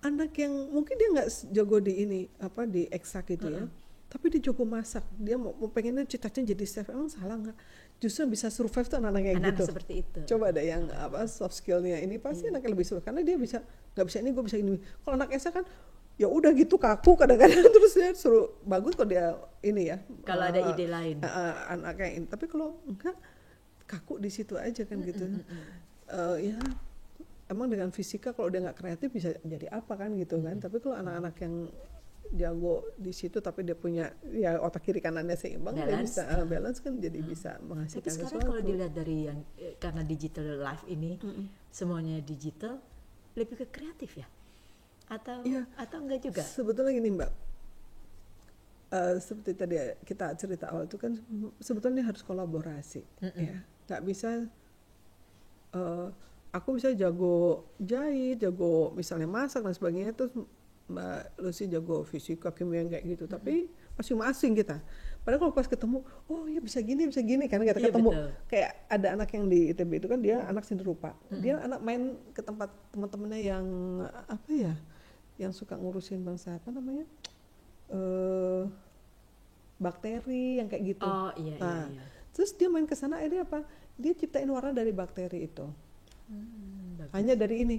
anak 0.03 0.33
yang 0.35 0.53
mungkin 0.69 0.97
dia 0.97 1.09
nggak 1.13 1.29
jago 1.49 1.77
di 1.77 1.93
ini 2.01 2.21
apa 2.37 2.65
di 2.65 2.89
eksak 2.89 3.31
gitu 3.31 3.47
ya 3.47 3.63
tapi 4.13 4.29
dia 4.29 4.45
jago 4.45 4.61
masak. 4.61 5.01
Dia 5.17 5.33
mau, 5.35 5.57
mau 5.57 5.65
pengennya 5.67 6.05
cita-cita 6.05 6.45
jadi 6.45 6.61
chef. 6.63 6.85
Emang 6.87 7.09
salah 7.09 7.33
nggak? 7.33 7.57
Justru 7.97 8.23
yang 8.23 8.31
bisa 8.31 8.47
survive 8.47 8.85
tuh 8.85 9.01
anak-anak 9.01 9.21
kayak 9.25 9.37
Anak 9.41 9.49
gitu. 9.57 9.63
seperti 9.65 9.93
itu. 10.05 10.19
coba 10.29 10.53
ada 10.53 10.61
yang 10.61 10.85
apa 10.93 11.25
soft 11.25 11.57
skillnya. 11.57 11.97
Ini 11.97 12.21
pasti 12.21 12.45
Iya. 12.45 12.53
anaknya 12.53 12.69
lebih 12.77 12.85
suka. 12.85 13.01
Karena 13.01 13.25
dia 13.25 13.33
bisa 13.35 13.65
nggak 13.97 14.05
bisa 14.05 14.17
ini 14.21 14.29
gue 14.29 14.43
bisa 14.45 14.57
ini. 14.61 14.77
Kalau 15.01 15.15
anak 15.17 15.33
eksak 15.33 15.53
kan 15.57 15.65
ya 16.13 16.29
udah 16.29 16.53
gitu 16.53 16.77
kaku 16.77 17.17
kadang-kadang. 17.17 17.57
Terus 17.73 17.93
dia 17.97 18.09
suruh 18.13 18.53
bagus 18.61 18.93
kalau 18.93 19.09
dia 19.09 19.33
ini 19.59 19.89
ya. 19.89 19.97
Kalau 20.21 20.45
ada 20.45 20.61
eh, 20.61 20.69
ide 20.69 20.85
lain. 20.85 21.17
eh, 21.17 21.25
eh, 21.25 21.53
anaknya 21.73 22.09
ini. 22.13 22.25
Tapi 22.29 22.45
kalau 22.45 22.77
enggak 22.85 23.17
kaku 23.83 24.21
di 24.21 24.29
situ 24.29 24.53
aja 24.55 24.85
kan 24.85 25.01
gitu. 25.01 25.25
Eh, 26.07 26.53
ya 26.53 26.57
emang 27.49 27.65
dengan 27.67 27.89
fisika 27.89 28.29
kalau 28.31 28.49
dia 28.49 28.61
nggak 28.61 28.77
kreatif 28.77 29.09
bisa 29.09 29.33
jadi 29.41 29.73
apa 29.73 29.97
kan 29.97 30.13
gitu 30.13 30.37
kan. 30.37 30.61
Tapi 30.61 30.77
kalau 30.77 30.95
anak-anak 30.95 31.33
yang 31.41 31.55
jago 32.33 32.81
di 32.97 33.13
situ 33.13 33.37
tapi 33.39 33.61
dia 33.61 33.77
punya 33.77 34.09
ya 34.33 34.57
otak 34.57 34.81
kiri 34.81 34.97
kanannya 34.97 35.37
seimbang 35.37 35.77
dia 35.77 35.85
Balance. 35.85 36.17
bisa 36.17 36.21
eh, 36.25 36.45
balance 36.49 36.79
kan 36.81 36.97
jadi 36.97 37.19
bisa 37.21 37.51
Tapi 37.55 37.65
menghasilkan 37.69 38.09
sekarang 38.09 38.29
sesuatu 38.33 38.49
kalau 38.49 38.63
dilihat 38.65 38.93
dari 38.97 39.17
yang 39.29 39.39
eh, 39.55 39.77
karena 39.77 40.01
digital 40.01 40.47
life 40.57 40.81
ini 40.89 41.21
semuanya 41.69 42.17
digital 42.25 42.81
lebih 43.37 43.61
ke 43.61 43.65
kreatif 43.69 44.17
ya? 44.17 44.27
Atau 45.13 45.45
Iya. 45.45 45.69
atau 45.77 45.97
enggak 46.01 46.25
juga? 46.25 46.41
Sebetulnya 46.41 46.93
gini 46.93 47.09
Mbak, 47.13 47.31
Eh, 48.93 49.17
seperti 49.17 49.57
tadi 49.57 49.73
kita 50.05 50.37
cerita 50.37 50.69
awal 50.69 50.85
itu 50.85 51.01
kan 51.01 51.17
sebetulnya 51.57 52.05
harus 52.05 52.21
kolaborasi, 52.21 53.01
ya. 53.33 53.65
Nggak 53.89 54.01
bisa, 54.05 54.45
eh, 55.73 56.07
aku 56.53 56.77
bisa 56.77 56.93
jago 56.93 57.65
jahit, 57.81 58.37
jago 58.37 58.93
misalnya 58.93 59.25
masak 59.25 59.65
dan 59.65 59.73
sebagainya, 59.73 60.13
terus 60.13 60.29
Mbak 60.83 61.39
Lucy 61.39 61.65
jago 61.67 62.03
fisika, 62.03 62.51
kimia 62.51 62.83
kayak 62.85 63.03
gitu. 63.07 63.23
Tapi 63.25 63.67
masing-masing 63.95 64.51
kita. 64.53 64.83
Padahal 65.23 65.39
kalau 65.39 65.53
pas 65.55 65.63
ketemu, 65.63 66.03
oh 66.27 66.43
ya 66.51 66.59
bisa 66.59 66.83
gini, 66.83 67.07
bisa 67.07 67.23
gini 67.23 67.47
kan 67.47 67.63
kita 67.63 67.79
Iya, 67.79 67.87
ketemu. 67.87 68.11
betul. 68.11 68.27
Kayak 68.51 68.71
ada 68.91 69.07
anak 69.15 69.29
yang 69.31 69.45
di 69.47 69.59
ITB 69.71 69.91
itu 70.03 70.07
kan 70.11 70.19
dia 70.19 70.43
anak 70.43 70.67
seni 70.67 70.83
rupa. 70.83 71.15
Dia 71.31 71.63
anak 71.63 71.79
main 71.79 72.19
ke 72.35 72.43
tempat 72.43 72.67
teman-temannya 72.91 73.39
yang 73.39 73.65
apa 74.27 74.49
ya? 74.51 74.73
Yang 75.39 75.63
suka 75.63 75.79
ngurusin 75.79 76.21
bangsa 76.21 76.59
apa 76.59 76.69
namanya? 76.69 77.07
eh 77.93 78.63
bakteri 79.77 80.59
yang 80.59 80.67
kayak 80.71 80.83
gitu. 80.95 81.03
Oh 81.05 81.31
iya 81.35 81.55
Nah, 81.59 81.87
iya 81.87 81.99
iya. 81.99 82.03
Terus 82.33 82.51
dia 82.55 82.67
main 82.67 82.87
ke 82.87 82.95
sana 82.95 83.19
akhirnya 83.21 83.45
apa? 83.45 83.61
Dia 83.95 84.13
ciptain 84.17 84.49
warna 84.49 84.73
dari 84.73 84.89
bakteri 84.89 85.45
itu. 85.45 85.67
Hmm, 86.27 86.97
bagus. 86.97 87.13
Hanya 87.13 87.33
dari 87.37 87.61
ini. 87.61 87.77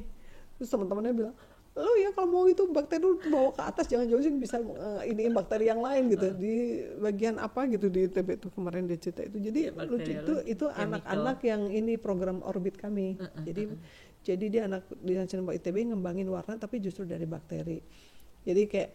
Terus 0.54 0.70
teman-temannya 0.70 1.12
bilang, 1.12 1.34
"Lo 1.74 1.90
ya 1.98 2.14
kalau 2.14 2.30
mau 2.30 2.44
itu 2.46 2.62
bakteri 2.70 3.02
lu 3.02 3.18
bawa 3.18 3.50
ke 3.50 3.62
atas 3.66 3.90
jangan 3.90 4.06
jauh 4.06 4.22
sih 4.22 4.30
bisa 4.30 4.62
eh, 4.62 5.10
iniin 5.10 5.34
bakteri 5.34 5.66
yang 5.66 5.82
lain 5.82 6.06
gitu. 6.06 6.30
Di 6.38 6.54
bagian 7.02 7.42
apa 7.42 7.66
gitu 7.66 7.90
di 7.90 8.06
TB 8.06 8.28
itu 8.38 8.48
kemarin 8.54 8.86
dia 8.86 8.98
cerita 8.98 9.26
itu. 9.26 9.42
Jadi 9.42 9.60
Iya, 9.66 9.72
bakteri 9.74 9.98
lucu 9.98 10.10
itu 10.14 10.34
itu 10.46 10.64
anak-anak 10.70 11.38
yang 11.42 11.62
ini 11.74 11.98
program 11.98 12.46
orbit 12.46 12.78
kami. 12.78 13.18
Jadi 13.42 13.74
jadi 14.24 14.44
dia 14.48 14.62
anak 14.70 14.88
di 15.02 15.18
Nasional 15.18 15.52
ITB 15.52 15.92
ngembangin 15.92 16.30
warna 16.30 16.54
tapi 16.56 16.78
justru 16.78 17.04
dari 17.04 17.26
bakteri. 17.26 17.82
Jadi 18.46 18.62
kayak 18.70 18.90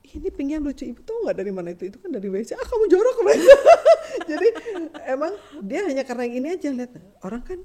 ini 0.00 0.28
pink 0.32 0.50
yang 0.56 0.62
lucu 0.64 0.88
ibu 0.88 1.00
tahu 1.04 1.28
nggak 1.28 1.36
dari 1.36 1.52
mana 1.52 1.74
itu? 1.76 1.92
Itu 1.92 2.00
kan 2.00 2.14
dari 2.14 2.30
WC. 2.30 2.56
Ah 2.56 2.64
kamu 2.64 2.84
jorok 2.88 3.16
jadi 4.30 4.48
emang 5.12 5.32
dia 5.60 5.86
hanya 5.86 6.02
karena 6.02 6.24
yang 6.26 6.36
ini 6.40 6.48
aja 6.56 6.68
lihat. 6.72 6.92
Orang 7.20 7.42
kan 7.44 7.60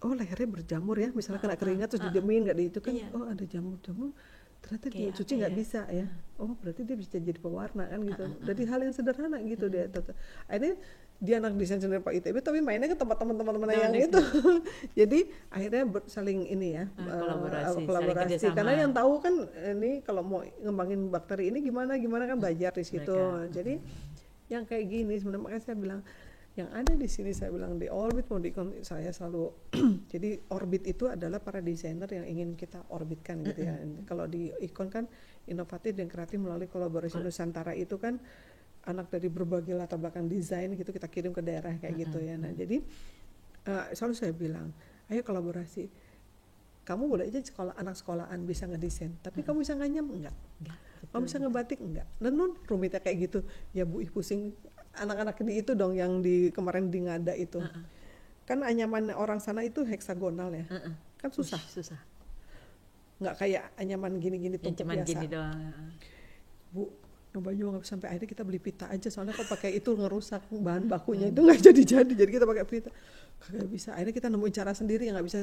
oh 0.00 0.12
lehernya 0.12 0.48
berjamur 0.48 0.96
ya. 0.96 1.08
Misalnya 1.10 1.40
kena 1.40 1.56
keringat 1.56 1.88
terus 1.90 2.02
didiemin 2.04 2.46
nggak 2.46 2.56
di 2.56 2.64
itu 2.66 2.78
kan 2.78 2.92
Iya. 2.92 3.08
oh 3.12 3.24
ada 3.24 3.44
jamur 3.44 3.76
jamur 3.80 4.10
ternyata 4.58 4.86
dia 4.90 4.98
Kayak 5.06 5.14
cuci 5.14 5.32
nggak 5.38 5.52
ya? 5.52 5.56
bisa 5.56 5.80
ya. 5.88 6.06
Oh 6.36 6.50
berarti 6.54 6.82
dia 6.82 6.96
bisa 6.98 7.14
jadi 7.14 7.38
pewarna 7.38 7.84
kan 7.84 8.00
gitu. 8.00 8.24
Dari 8.40 8.62
hal 8.64 8.78
yang 8.80 8.90
sederhana 8.90 9.38
gitu 9.40 9.66
dia 9.66 9.86
Tata. 9.86 10.14
akhirnya 10.46 10.74
dia 11.18 11.42
anak 11.42 11.58
desain 11.58 11.78
sendiri 11.78 11.98
Pak 11.98 12.14
ITB 12.14 12.38
tapi 12.38 12.58
mainnya 12.58 12.86
ke 12.86 12.94
tempat 12.94 13.18
teman-teman 13.18 13.58
Nah, 13.58 13.74
yang 13.74 13.90
gitu. 13.92 14.18
itu. 14.18 14.22
Jadi 14.98 15.18
akhirnya 15.48 15.82
ber- 15.84 16.06
saling 16.06 16.46
ini 16.46 16.74
ya 16.74 16.86
Ah, 16.94 17.02
eh, 17.02 17.18
kolaborasi, 17.18 17.66
saling 17.68 17.86
kolaborasi. 17.86 18.46
karena 18.54 18.72
yang 18.76 18.92
tahu 18.92 19.12
kan 19.18 19.34
ini 19.74 19.98
kalau 20.00 20.22
mau 20.22 20.40
ngembangin 20.42 21.06
bakteri 21.08 21.50
ini 21.50 21.58
gimana 21.60 21.94
gimana 21.96 22.22
kan 22.24 22.38
belajar 22.38 22.70
di 22.72 22.82
situ. 22.82 23.18
jadi 23.50 23.82
yang 24.48 24.62
kayak 24.62 24.86
gini 24.86 25.14
sebenarnya 25.16 25.42
makanya 25.44 25.60
saya 25.60 25.76
bilang 25.76 26.00
yang 26.58 26.74
ada 26.74 26.90
di 26.98 27.06
sini 27.06 27.30
saya 27.30 27.54
bilang 27.54 27.78
di 27.78 27.86
orbit 27.86 28.26
mau 28.26 28.42
di 28.42 28.50
saya 28.82 29.14
selalu 29.14 29.70
jadi 30.12 30.42
orbit 30.50 30.90
itu 30.90 31.06
adalah 31.06 31.38
para 31.38 31.62
desainer 31.62 32.10
yang 32.10 32.26
ingin 32.26 32.58
kita 32.58 32.82
orbitkan 32.90 33.46
gitu 33.46 33.62
ya. 33.62 33.78
Kalau 34.02 34.26
di 34.26 34.50
ikon 34.66 34.90
kan 34.90 35.06
inovatif 35.46 35.94
dan 35.94 36.10
kreatif 36.10 36.42
melalui 36.42 36.66
kolaborasi 36.66 37.22
Nusantara 37.22 37.78
itu 37.78 37.94
kan 38.02 38.18
anak 38.90 39.06
dari 39.06 39.30
berbagai 39.30 39.70
latar 39.78 40.02
belakang 40.02 40.26
desain 40.26 40.74
gitu 40.74 40.90
kita 40.90 41.06
kirim 41.06 41.30
ke 41.30 41.38
daerah 41.46 41.78
kayak 41.78 41.94
gitu 41.94 42.18
ya. 42.18 42.34
Nah 42.34 42.50
jadi 42.50 42.82
eh, 43.70 43.84
selalu 43.94 44.14
saya 44.18 44.34
bilang 44.34 44.74
ayo 45.14 45.22
kolaborasi. 45.22 45.86
Kamu 46.82 47.04
boleh 47.04 47.28
aja 47.28 47.38
sekolah 47.44 47.76
anak 47.76 48.00
sekolahan 48.00 48.42
bisa 48.48 48.64
ngedesain 48.64 49.14
tapi 49.22 49.44
kamu 49.46 49.62
bisa 49.62 49.76
nganyam 49.76 50.08
enggak? 50.08 50.32
Enggak, 50.58 50.78
kamu 51.12 51.22
bisa 51.28 51.36
ngebatik 51.38 51.78
enggak? 51.84 52.08
Nenun 52.18 52.56
rumitnya 52.66 52.98
kayak 52.98 53.30
gitu. 53.30 53.44
Ya 53.76 53.84
bu 53.84 54.00
ih 54.00 54.08
pusing 54.08 54.56
anak-anak 54.98 55.38
di 55.38 55.52
itu 55.56 55.72
dong 55.72 55.94
yang 55.94 56.20
di 56.20 56.50
kemarin 56.50 56.88
di 56.88 56.98
ngada 57.02 57.32
itu 57.32 57.62
kan 58.44 58.60
anyaman 58.60 59.12
orang 59.12 59.38
sana 59.38 59.60
itu 59.60 59.82
heksagonal 59.82 60.50
ya 60.50 60.64
Heeh. 60.66 60.92
kan 61.16 61.30
susah 61.30 61.58
Ush, 61.58 61.78
susah. 61.78 62.00
nggak 63.18 63.34
kayak 63.36 63.64
anyaman 63.74 64.16
gini-gini 64.16 64.56
Yang 64.56 64.76
cuman 64.78 64.94
biasa 64.98 65.08
gini 65.10 65.26
doang. 65.26 65.58
bu 66.70 66.82
nyoba 67.38 67.50
juga 67.52 67.68
nggak 67.72 67.86
sampai 67.86 68.06
akhirnya 68.10 68.28
kita 68.28 68.42
beli 68.42 68.58
pita 68.58 68.84
aja 68.86 69.08
soalnya 69.08 69.32
kalau 69.32 69.46
pakai 69.48 69.70
itu 69.72 69.90
ngerusak 69.90 70.42
bahan 70.50 70.84
bakunya 70.84 71.30
itu 71.30 71.38
nggak 71.38 71.60
jadi 71.62 71.82
jadi 71.96 72.12
jadi 72.18 72.30
kita 72.32 72.44
pakai 72.44 72.64
pita 72.64 72.90
kagak 73.38 73.70
bisa 73.70 73.94
akhirnya 73.94 74.10
kita 74.12 74.28
nemuin 74.28 74.50
cara 74.52 74.72
sendiri 74.72 75.06
yang 75.06 75.14
nggak 75.14 75.24
bisa 75.24 75.38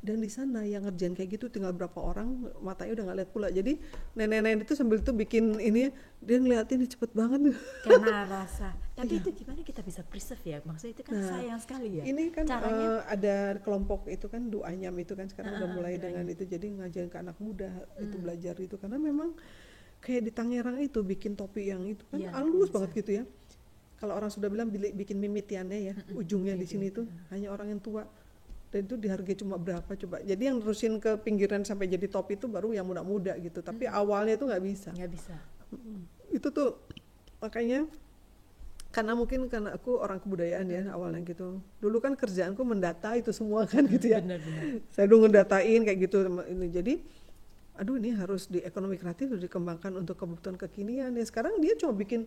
dan 0.00 0.18
di 0.18 0.26
sana 0.26 0.60
yang 0.62 0.82
ngerjain 0.82 1.14
kayak 1.14 1.30
gitu 1.32 1.46
tinggal 1.46 1.70
berapa 1.70 1.94
orang 1.96 2.26
matanya 2.58 2.92
udah 2.92 3.04
nggak 3.06 3.18
lihat 3.22 3.30
pula 3.30 3.46
jadi 3.48 3.78
nenek-nenek 4.12 4.66
itu 4.66 4.74
sambil 4.74 4.98
itu 4.98 5.14
bikin 5.14 5.54
ini 5.56 5.94
dia 6.18 6.36
ngeliatin 6.36 6.76
ini 6.76 6.88
cepet 6.88 7.12
banget 7.12 7.54
Karena 7.80 8.26
rasa. 8.34 8.74
Tapi 8.96 9.20
itu 9.20 9.28
gimana 9.30 9.60
kita 9.60 9.84
bisa 9.84 10.00
preserve 10.00 10.40
ya? 10.42 10.58
Maksudnya 10.64 10.96
itu 10.96 11.02
kan 11.04 11.12
Iya. 11.12 11.20
Nah, 11.20 11.30
sayang 11.30 11.60
sekali 11.60 11.88
ya. 11.92 12.02
ini 12.02 12.32
kan 12.32 12.48
Caranya 12.48 12.88
eh, 12.88 13.00
ada 13.06 13.36
kelompok 13.60 14.08
itu 14.08 14.26
kan 14.26 14.48
duanyam 14.48 14.96
itu 14.96 15.12
kan 15.12 15.28
sekarang 15.28 15.54
udah 15.54 15.68
Ah, 15.68 15.74
mulai 15.76 15.94
duanyam. 15.94 16.24
dengan 16.24 16.24
itu 16.26 16.44
jadi 16.44 16.66
ngajarin 16.72 17.10
ke 17.12 17.18
anak 17.20 17.36
muda 17.36 17.68
itu 17.96 18.16
belajar 18.16 18.56
itu 18.56 18.74
karena 18.74 18.96
memang 18.96 19.36
kayak 20.06 20.22
di 20.22 20.30
Tangerang 20.30 20.78
itu 20.78 21.02
bikin 21.02 21.34
topi 21.34 21.74
yang 21.74 21.82
itu 21.82 22.06
kan 22.06 22.22
Iya, 22.22 22.30
halus 22.38 22.70
bisa. 22.70 22.74
banget 22.78 22.90
gitu 23.02 23.10
ya. 23.18 23.24
Kalau 23.98 24.12
orang 24.14 24.30
sudah 24.30 24.46
bilang 24.46 24.70
bikin 24.70 25.18
mimitiannya 25.18 25.78
ya 25.82 25.94
ujungnya 26.14 26.54
di 26.54 26.62
sini 26.68 26.94
tuh 26.94 27.10
hanya 27.34 27.50
orang 27.50 27.74
yang 27.74 27.82
tua. 27.82 28.06
Dan 28.70 28.86
itu 28.86 28.94
dihargai 28.98 29.34
cuma 29.38 29.56
berapa 29.58 29.88
coba. 29.88 30.22
Jadi 30.22 30.42
yang 30.46 30.62
terusin 30.62 31.00
ke 31.02 31.16
pinggiran 31.22 31.66
sampai 31.66 31.90
jadi 31.90 32.06
topi 32.06 32.38
itu 32.38 32.46
baru 32.46 32.70
yang 32.76 32.86
muda-muda 32.86 33.34
gitu. 33.40 33.62
Tapi 33.64 33.88
awalnya 33.90 34.38
itu 34.38 34.44
nggak 34.46 34.62
bisa. 34.62 34.90
Nggak 34.94 35.10
bisa. 35.10 35.34
itu 36.30 36.46
tuh 36.54 36.78
makanya 37.42 37.90
karena 38.94 39.12
mungkin 39.18 39.50
karena 39.50 39.74
aku 39.74 39.98
orang 39.98 40.22
kebudayaan 40.22 40.66
ya 40.70 40.82
awalnya 40.94 41.20
gitu. 41.24 41.58
Dulu 41.82 41.96
kan 41.98 42.14
kerjaanku 42.14 42.62
mendata 42.62 43.16
itu 43.16 43.32
semua 43.34 43.64
kan 43.70 43.84
gitu 43.88 44.12
ya. 44.12 44.20
Benar-benar. 44.20 44.62
saya 44.92 45.04
dulu 45.08 45.26
ngedatain 45.26 45.80
kayak 45.82 45.98
gitu. 46.06 46.16
Ini 46.26 46.66
jadi 46.70 46.94
aduh 47.76 48.00
ini 48.00 48.16
harus 48.16 48.48
di 48.48 48.64
ekonomi 48.64 48.96
kreatif 48.96 49.30
harus 49.32 49.44
dikembangkan 49.44 49.94
untuk 49.96 50.16
kebutuhan 50.16 50.56
kekinian 50.56 51.12
ya 51.12 51.24
sekarang 51.24 51.60
dia 51.60 51.76
cuma 51.76 51.92
bikin 51.92 52.24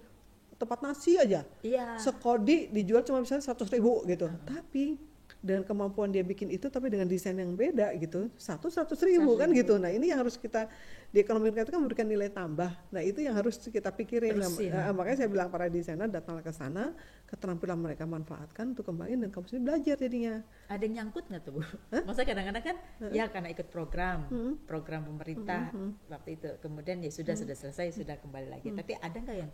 tempat 0.59 0.83
nasi 0.83 1.15
aja. 1.15 1.47
Iya. 1.63 1.95
sekodi 1.95 2.67
dijual 2.67 3.01
cuma 3.07 3.23
misalnya 3.23 3.47
seratus 3.47 3.71
ribu 3.71 4.03
gitu. 4.03 4.27
Tapi 4.43 4.99
dengan 5.39 5.63
kemampuan 5.63 6.11
dia 6.11 6.19
bikin 6.19 6.51
itu 6.51 6.67
tapi 6.67 6.91
dengan 6.91 7.07
desain 7.07 7.31
yang 7.31 7.55
beda 7.55 7.95
gitu. 7.95 8.27
Satu 8.35 8.67
seratus 8.67 8.99
ribu 9.07 9.39
kan 9.39 9.47
gitu. 9.55 9.79
Nah 9.79 9.87
ini 9.87 10.11
yang 10.11 10.19
harus 10.19 10.35
kita 10.35 10.67
di 11.15 11.23
ekonomi 11.23 11.55
kreatif 11.55 11.71
kan 11.71 11.79
memberikan 11.79 12.07
nilai 12.11 12.27
tambah. 12.27 12.67
Nah 12.91 12.99
itu 12.99 13.23
yang 13.23 13.39
harus 13.39 13.55
kita 13.55 13.87
pikirin. 13.95 14.35
Nah, 14.35 14.51
Terusin. 14.51 14.75
nah, 14.75 14.91
makanya 14.91 15.17
saya 15.23 15.29
bilang 15.31 15.47
para 15.47 15.71
desainer 15.71 16.11
datanglah 16.11 16.43
ke 16.43 16.51
sana 16.51 16.91
keterampilan 17.31 17.79
mereka 17.79 18.03
manfaatkan 18.03 18.75
untuk 18.75 18.83
kembangin 18.91 19.23
dan 19.23 19.29
kamu 19.31 19.45
sendiri 19.47 19.63
belajar 19.63 19.95
jadinya. 19.95 20.35
Ada 20.67 20.83
yang 20.83 20.93
nyangkut 21.07 21.23
nggak 21.31 21.41
tuh 21.47 21.51
bu? 21.55 21.61
Maksudnya 22.07 22.27
kadang-kadang 22.35 22.63
kan 22.67 22.75
ya 23.15 23.25
karena 23.31 23.49
ikut 23.55 23.67
program, 23.71 24.19
program 24.67 25.07
pemerintah 25.07 25.71
waktu 26.11 26.35
itu, 26.35 26.49
kemudian 26.59 26.99
ya 26.99 27.11
sudah 27.15 27.39
sudah 27.39 27.55
selesai 27.55 27.95
sudah 27.95 28.19
kembali 28.19 28.47
lagi. 28.51 28.67
Tapi 28.75 28.91
ada 28.99 29.17
nggak 29.17 29.37
yang 29.39 29.51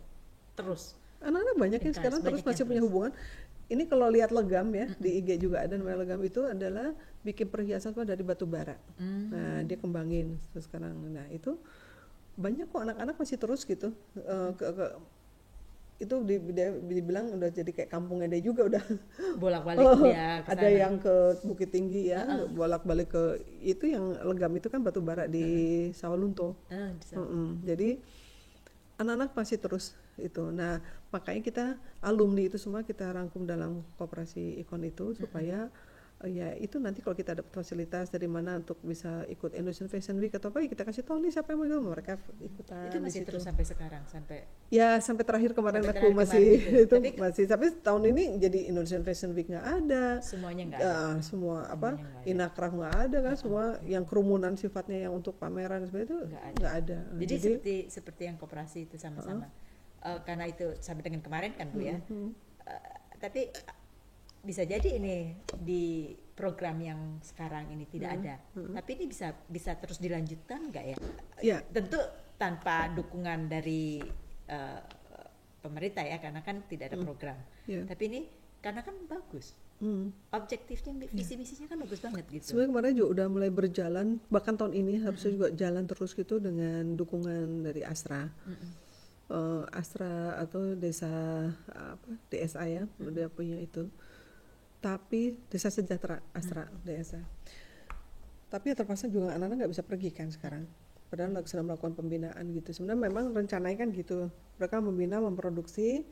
terus? 0.58 0.98
anak-anak 1.22 1.56
banyak 1.56 1.80
yang 1.80 1.94
sekarang 1.96 2.20
terus 2.20 2.42
masih 2.44 2.64
punya 2.68 2.80
terus. 2.80 2.88
hubungan 2.92 3.12
ini 3.66 3.82
kalau 3.84 4.06
lihat 4.06 4.30
legam 4.30 4.70
ya 4.70 4.86
di 4.96 5.18
IG 5.18 5.42
juga 5.42 5.66
ada 5.66 5.74
namanya 5.74 6.06
legam 6.06 6.20
itu 6.22 6.40
adalah 6.46 6.94
bikin 7.22 7.50
perhiasan 7.50 7.90
dari 7.96 8.22
batu 8.22 8.46
bara 8.46 8.78
Hmm. 8.96 9.28
nah 9.28 9.58
dia 9.66 9.76
kembangin 9.76 10.38
terus 10.54 10.70
sekarang 10.70 10.94
nah 11.10 11.26
itu 11.28 11.58
banyak 12.36 12.68
kok 12.68 12.84
anak-anak 12.84 13.16
masih 13.16 13.38
terus 13.40 13.64
gitu 13.64 13.90
eh, 14.16 14.50
ke, 14.54 14.64
ke- 14.64 14.96
itu 15.96 16.12
di, 16.28 16.36
dia 16.52 16.76
dibilang 16.76 17.32
udah 17.40 17.48
jadi 17.48 17.72
kayak 17.72 17.88
kampungnya 17.88 18.28
dia 18.28 18.44
juga 18.44 18.68
udah 18.68 18.84
Bolak-balik 19.40 19.80
Oh, 19.80 20.04
dia 20.04 20.44
ke 20.44 20.52
ada 20.52 20.68
yang 20.68 21.00
ke 21.00 21.14
Bukit 21.40 21.72
Tinggi 21.72 22.12
ya 22.12 22.20
bolak-balik 22.52 23.08
ke 23.08 23.22
itu 23.64 23.88
yang 23.88 24.12
legam 24.20 24.52
itu 24.52 24.68
kan 24.68 24.84
batu 24.84 25.00
bara 25.00 25.24
di 25.24 25.44
Sawalunto 25.96 26.52
Ah, 26.68 26.92
di 26.92 27.04
sana. 27.08 27.24
Mm-mm. 27.24 27.64
Jadi 27.64 27.96
anak-anak 28.96 29.32
masih 29.32 29.56
terus 29.56 29.96
itu. 30.16 30.44
Nah 30.52 30.84
makanya 31.16 31.40
kita 31.42 31.64
alumni 32.00 32.44
itu 32.44 32.56
semua 32.56 32.80
kita 32.82 33.08
rangkum 33.08 33.42
dalam 33.42 33.80
kooperasi 33.96 34.60
ikon 34.60 34.84
itu 34.84 35.16
supaya 35.16 35.72
eh, 36.18 36.30
ya 36.30 36.48
itu 36.56 36.76
nanti 36.76 37.00
kalau 37.00 37.12
kita 37.12 37.32
dapat 37.34 37.52
fasilitas 37.52 38.08
dari 38.08 38.24
mana 38.24 38.56
untuk 38.56 38.80
bisa 38.80 39.24
ikut 39.26 39.52
Indonesian 39.52 39.84
Fashion 39.86 40.16
Week 40.16 40.32
atau 40.32 40.48
apa 40.48 40.60
ya 40.60 40.68
kita 40.68 40.80
kasih 40.82 41.02
tahu 41.02 41.20
nih 41.20 41.28
siapa 41.28 41.52
yang 41.52 41.60
mau 41.60 41.92
mereka 41.92 42.16
ikutan 42.38 42.88
itu 42.88 42.96
masih 42.98 43.20
terus 43.22 43.44
sampai 43.44 43.64
sekarang 43.64 44.00
sampai 44.06 44.48
Ya 44.66 44.96
sampai 44.98 45.22
terakhir 45.22 45.52
kemarin 45.52 45.78
Sampai 45.78 45.92
aku 45.92 46.08
terakhir 46.08 46.16
masih 46.18 46.42
kemarin 46.42 46.56
gitu. 46.58 46.80
itu 46.88 46.94
Tapi- 46.96 47.12
masih 47.16 47.44
tapi 47.46 47.66
tahun 47.78 48.02
ini 48.10 48.22
jadi 48.40 48.58
Indonesian 48.66 49.02
Fashion 49.04 49.30
Week 49.32 49.46
nggak 49.46 49.66
ada. 49.78 50.04
semuanya 50.20 50.62
nggak 50.66 50.80
ada. 50.80 50.88
Ya, 50.88 51.22
semua 51.22 51.56
apa 51.66 51.88
Semuanya 51.94 52.24
inakraf 52.26 52.72
nggak 52.72 52.94
ada 52.98 53.18
kan 53.22 53.34
semua 53.36 53.64
yang 53.84 54.02
kerumunan 54.02 54.52
sifatnya 54.54 54.98
yang 55.04 55.12
untuk 55.12 55.36
pameran 55.36 55.84
sebagainya 55.84 56.08
itu 56.08 56.18
Nggak 56.26 56.44
ada. 56.50 56.66
ada. 56.72 56.98
Jadi, 57.14 57.34
seperti 57.38 57.74
seperti 57.88 58.22
yang 58.24 58.36
koperasi 58.36 58.78
itu 58.84 58.96
sama-sama. 58.96 59.52
Eh, 60.06 60.18
karena 60.22 60.44
itu 60.46 60.66
sampai 60.78 61.02
dengan 61.02 61.18
kemarin 61.18 61.50
kan 61.58 61.66
bu 61.74 61.82
ya. 61.82 61.98
Hmm. 62.06 62.30
Eh, 62.62 62.96
tapi 63.18 63.50
bisa 64.46 64.62
jadi 64.62 65.02
ini 65.02 65.34
di 65.58 66.14
program 66.38 66.78
yang 66.78 67.18
sekarang 67.18 67.74
ini 67.74 67.90
tidak 67.90 68.14
Hmm. 68.14 68.20
ada. 68.22 68.34
Tapi 68.78 68.90
ini 68.94 69.04
bisa 69.10 69.34
bisa 69.50 69.74
terus 69.74 69.98
dilanjutkan 69.98 70.70
nggak 70.70 70.84
ya? 70.86 70.96
ya 71.42 71.58
Tentu 71.66 71.98
tanpa 72.38 72.94
dukungan 72.94 73.50
dari 73.50 73.98
eh, 74.46 74.80
pemerintah 75.58 76.06
ya 76.06 76.22
karena 76.22 76.38
kan 76.46 76.62
tidak 76.70 76.94
ada 76.94 76.98
program. 77.02 77.38
ya. 77.66 77.82
Tapi 77.82 78.02
ini 78.06 78.20
karena 78.62 78.86
kan 78.86 78.94
bagus. 79.10 79.58
Hmm. 79.76 80.08
Objektifnya 80.32 81.04
visi 81.10 81.34
misinya 81.36 81.66
kan 81.68 81.82
bagus 81.82 81.98
banget 82.00 82.24
gitu. 82.30 82.54
Sebenarnya 82.54 82.70
kemarin 82.70 82.92
juga 82.96 83.08
udah 83.12 83.26
mulai 83.28 83.50
berjalan, 83.52 84.06
bahkan 84.30 84.54
tahun 84.56 84.72
ini 84.72 85.02
harusnya 85.04 85.30
juga 85.34 85.48
jalan 85.52 85.84
terus 85.84 86.14
gitu 86.14 86.38
dengan 86.38 86.94
dukungan 86.96 87.66
dari 87.66 87.82
Astra. 87.82 88.30
Eh, 89.26 89.62
Astra 89.74 90.38
atau 90.38 90.78
desa 90.78 91.10
apa 91.74 92.10
DSA 92.30 92.64
ya, 92.70 92.84
udah 93.02 93.26
punya 93.26 93.58
itu. 93.58 93.90
Tapi 94.78 95.34
desa 95.50 95.66
sejahtera 95.66 96.22
Astra 96.30 96.70
desa. 96.86 97.18
Tapi 98.46 98.70
ya 98.70 98.78
terpaksa 98.78 99.10
juga 99.10 99.34
anak-anak 99.34 99.66
nggak 99.66 99.72
bisa 99.74 99.82
pergi 99.82 100.14
kan 100.14 100.30
sekarang. 100.30 100.62
Padahal 101.10 101.42
sedang 101.42 101.66
melakukan 101.66 101.98
pembinaan 101.98 102.54
gitu. 102.54 102.70
Sebenarnya 102.70 103.10
memang 103.10 103.34
rencananya 103.34 103.82
kan 103.82 103.90
gitu. 103.90 104.30
Mereka 104.62 104.78
membina, 104.78 105.18
memproduksi, 105.18 106.06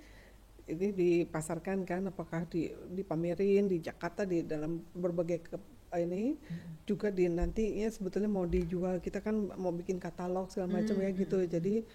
ini 0.67 0.91
dipasarkan 0.91 1.87
kan 1.87 2.11
apakah 2.11 2.51
di 2.51 2.73
dipamerin 2.73 3.71
di 3.71 3.79
Jakarta 3.79 4.27
di 4.27 4.43
dalam 4.43 4.83
berbagai 4.91 5.39
ke, 5.45 5.57
ini 6.03 6.35
juga 6.83 7.15
di 7.15 7.31
nanti 7.31 7.79
ya 7.79 7.87
sebetulnya 7.87 8.27
mau 8.27 8.43
dijual 8.49 8.99
kita 8.99 9.23
kan 9.23 9.55
mau 9.55 9.71
bikin 9.71 10.03
katalog 10.03 10.51
segala 10.51 10.83
macam 10.83 10.99
ya 10.99 11.15
gitu 11.15 11.47
jadi 11.47 11.87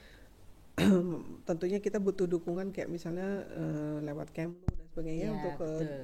tentunya 1.48 1.80
kita 1.84 2.00
butuh 2.00 2.26
dukungan 2.26 2.72
kayak 2.72 2.90
misalnya 2.90 3.44
eh, 3.52 3.98
lewat 4.06 4.32
Kemlu 4.32 4.64
dan 4.64 4.86
sebagainya 4.92 5.26
Ya, 5.28 5.36
untuk 5.36 5.54
ke 5.60 5.70
betul. 5.84 6.02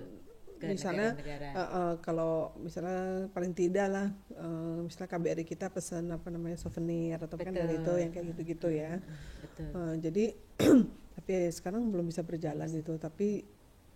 Ke 0.56 0.72
misalnya 0.72 1.10
eh, 1.20 1.60
eh, 1.60 1.94
kalau 2.00 2.56
misalnya 2.64 3.28
paling 3.36 3.52
tidak 3.52 3.88
lah 3.92 4.08
eh, 4.36 4.80
misalnya 4.88 5.10
KBRI 5.12 5.44
kita 5.44 5.68
pesan 5.68 6.12
apa 6.16 6.28
namanya 6.32 6.56
souvenir 6.56 7.20
atau 7.20 7.36
kan 7.36 7.52
dari 7.52 7.76
itu 7.80 7.94
yang 8.00 8.12
kayak 8.12 8.26
gitu-gitu 8.36 8.68
ya. 8.72 9.00
Betul. 9.44 9.70
Eh, 9.72 9.94
jadi 10.00 10.26
tapi 11.16 11.34
sekarang 11.52 11.92
belum 11.92 12.08
bisa 12.08 12.24
berjalan 12.24 12.68
gitu 12.72 12.96
tapi 12.96 13.44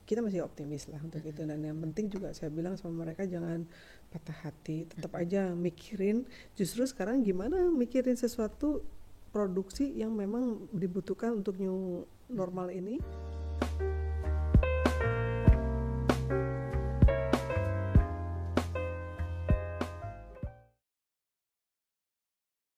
kita 0.10 0.26
masih 0.26 0.42
optimis 0.42 0.90
lah 0.90 0.98
untuk 1.06 1.22
itu. 1.22 1.46
Dan 1.46 1.62
yang 1.62 1.78
penting 1.78 2.10
juga 2.10 2.34
saya 2.34 2.50
bilang 2.50 2.74
sama 2.82 3.06
mereka 3.06 3.30
jangan 3.30 3.70
patah 4.10 4.50
hati. 4.50 4.90
Tetap 4.90 5.14
aja 5.14 5.54
mikirin 5.54 6.26
justru 6.58 6.82
sekarang 6.90 7.22
gimana 7.22 7.70
mikirin 7.70 8.18
sesuatu 8.18 8.82
produksi 9.30 9.94
yang 9.94 10.14
memang 10.14 10.68
dibutuhkan 10.74 11.40
untuk 11.40 11.58
new 11.62 12.04
normal 12.30 12.74
ini 12.74 12.98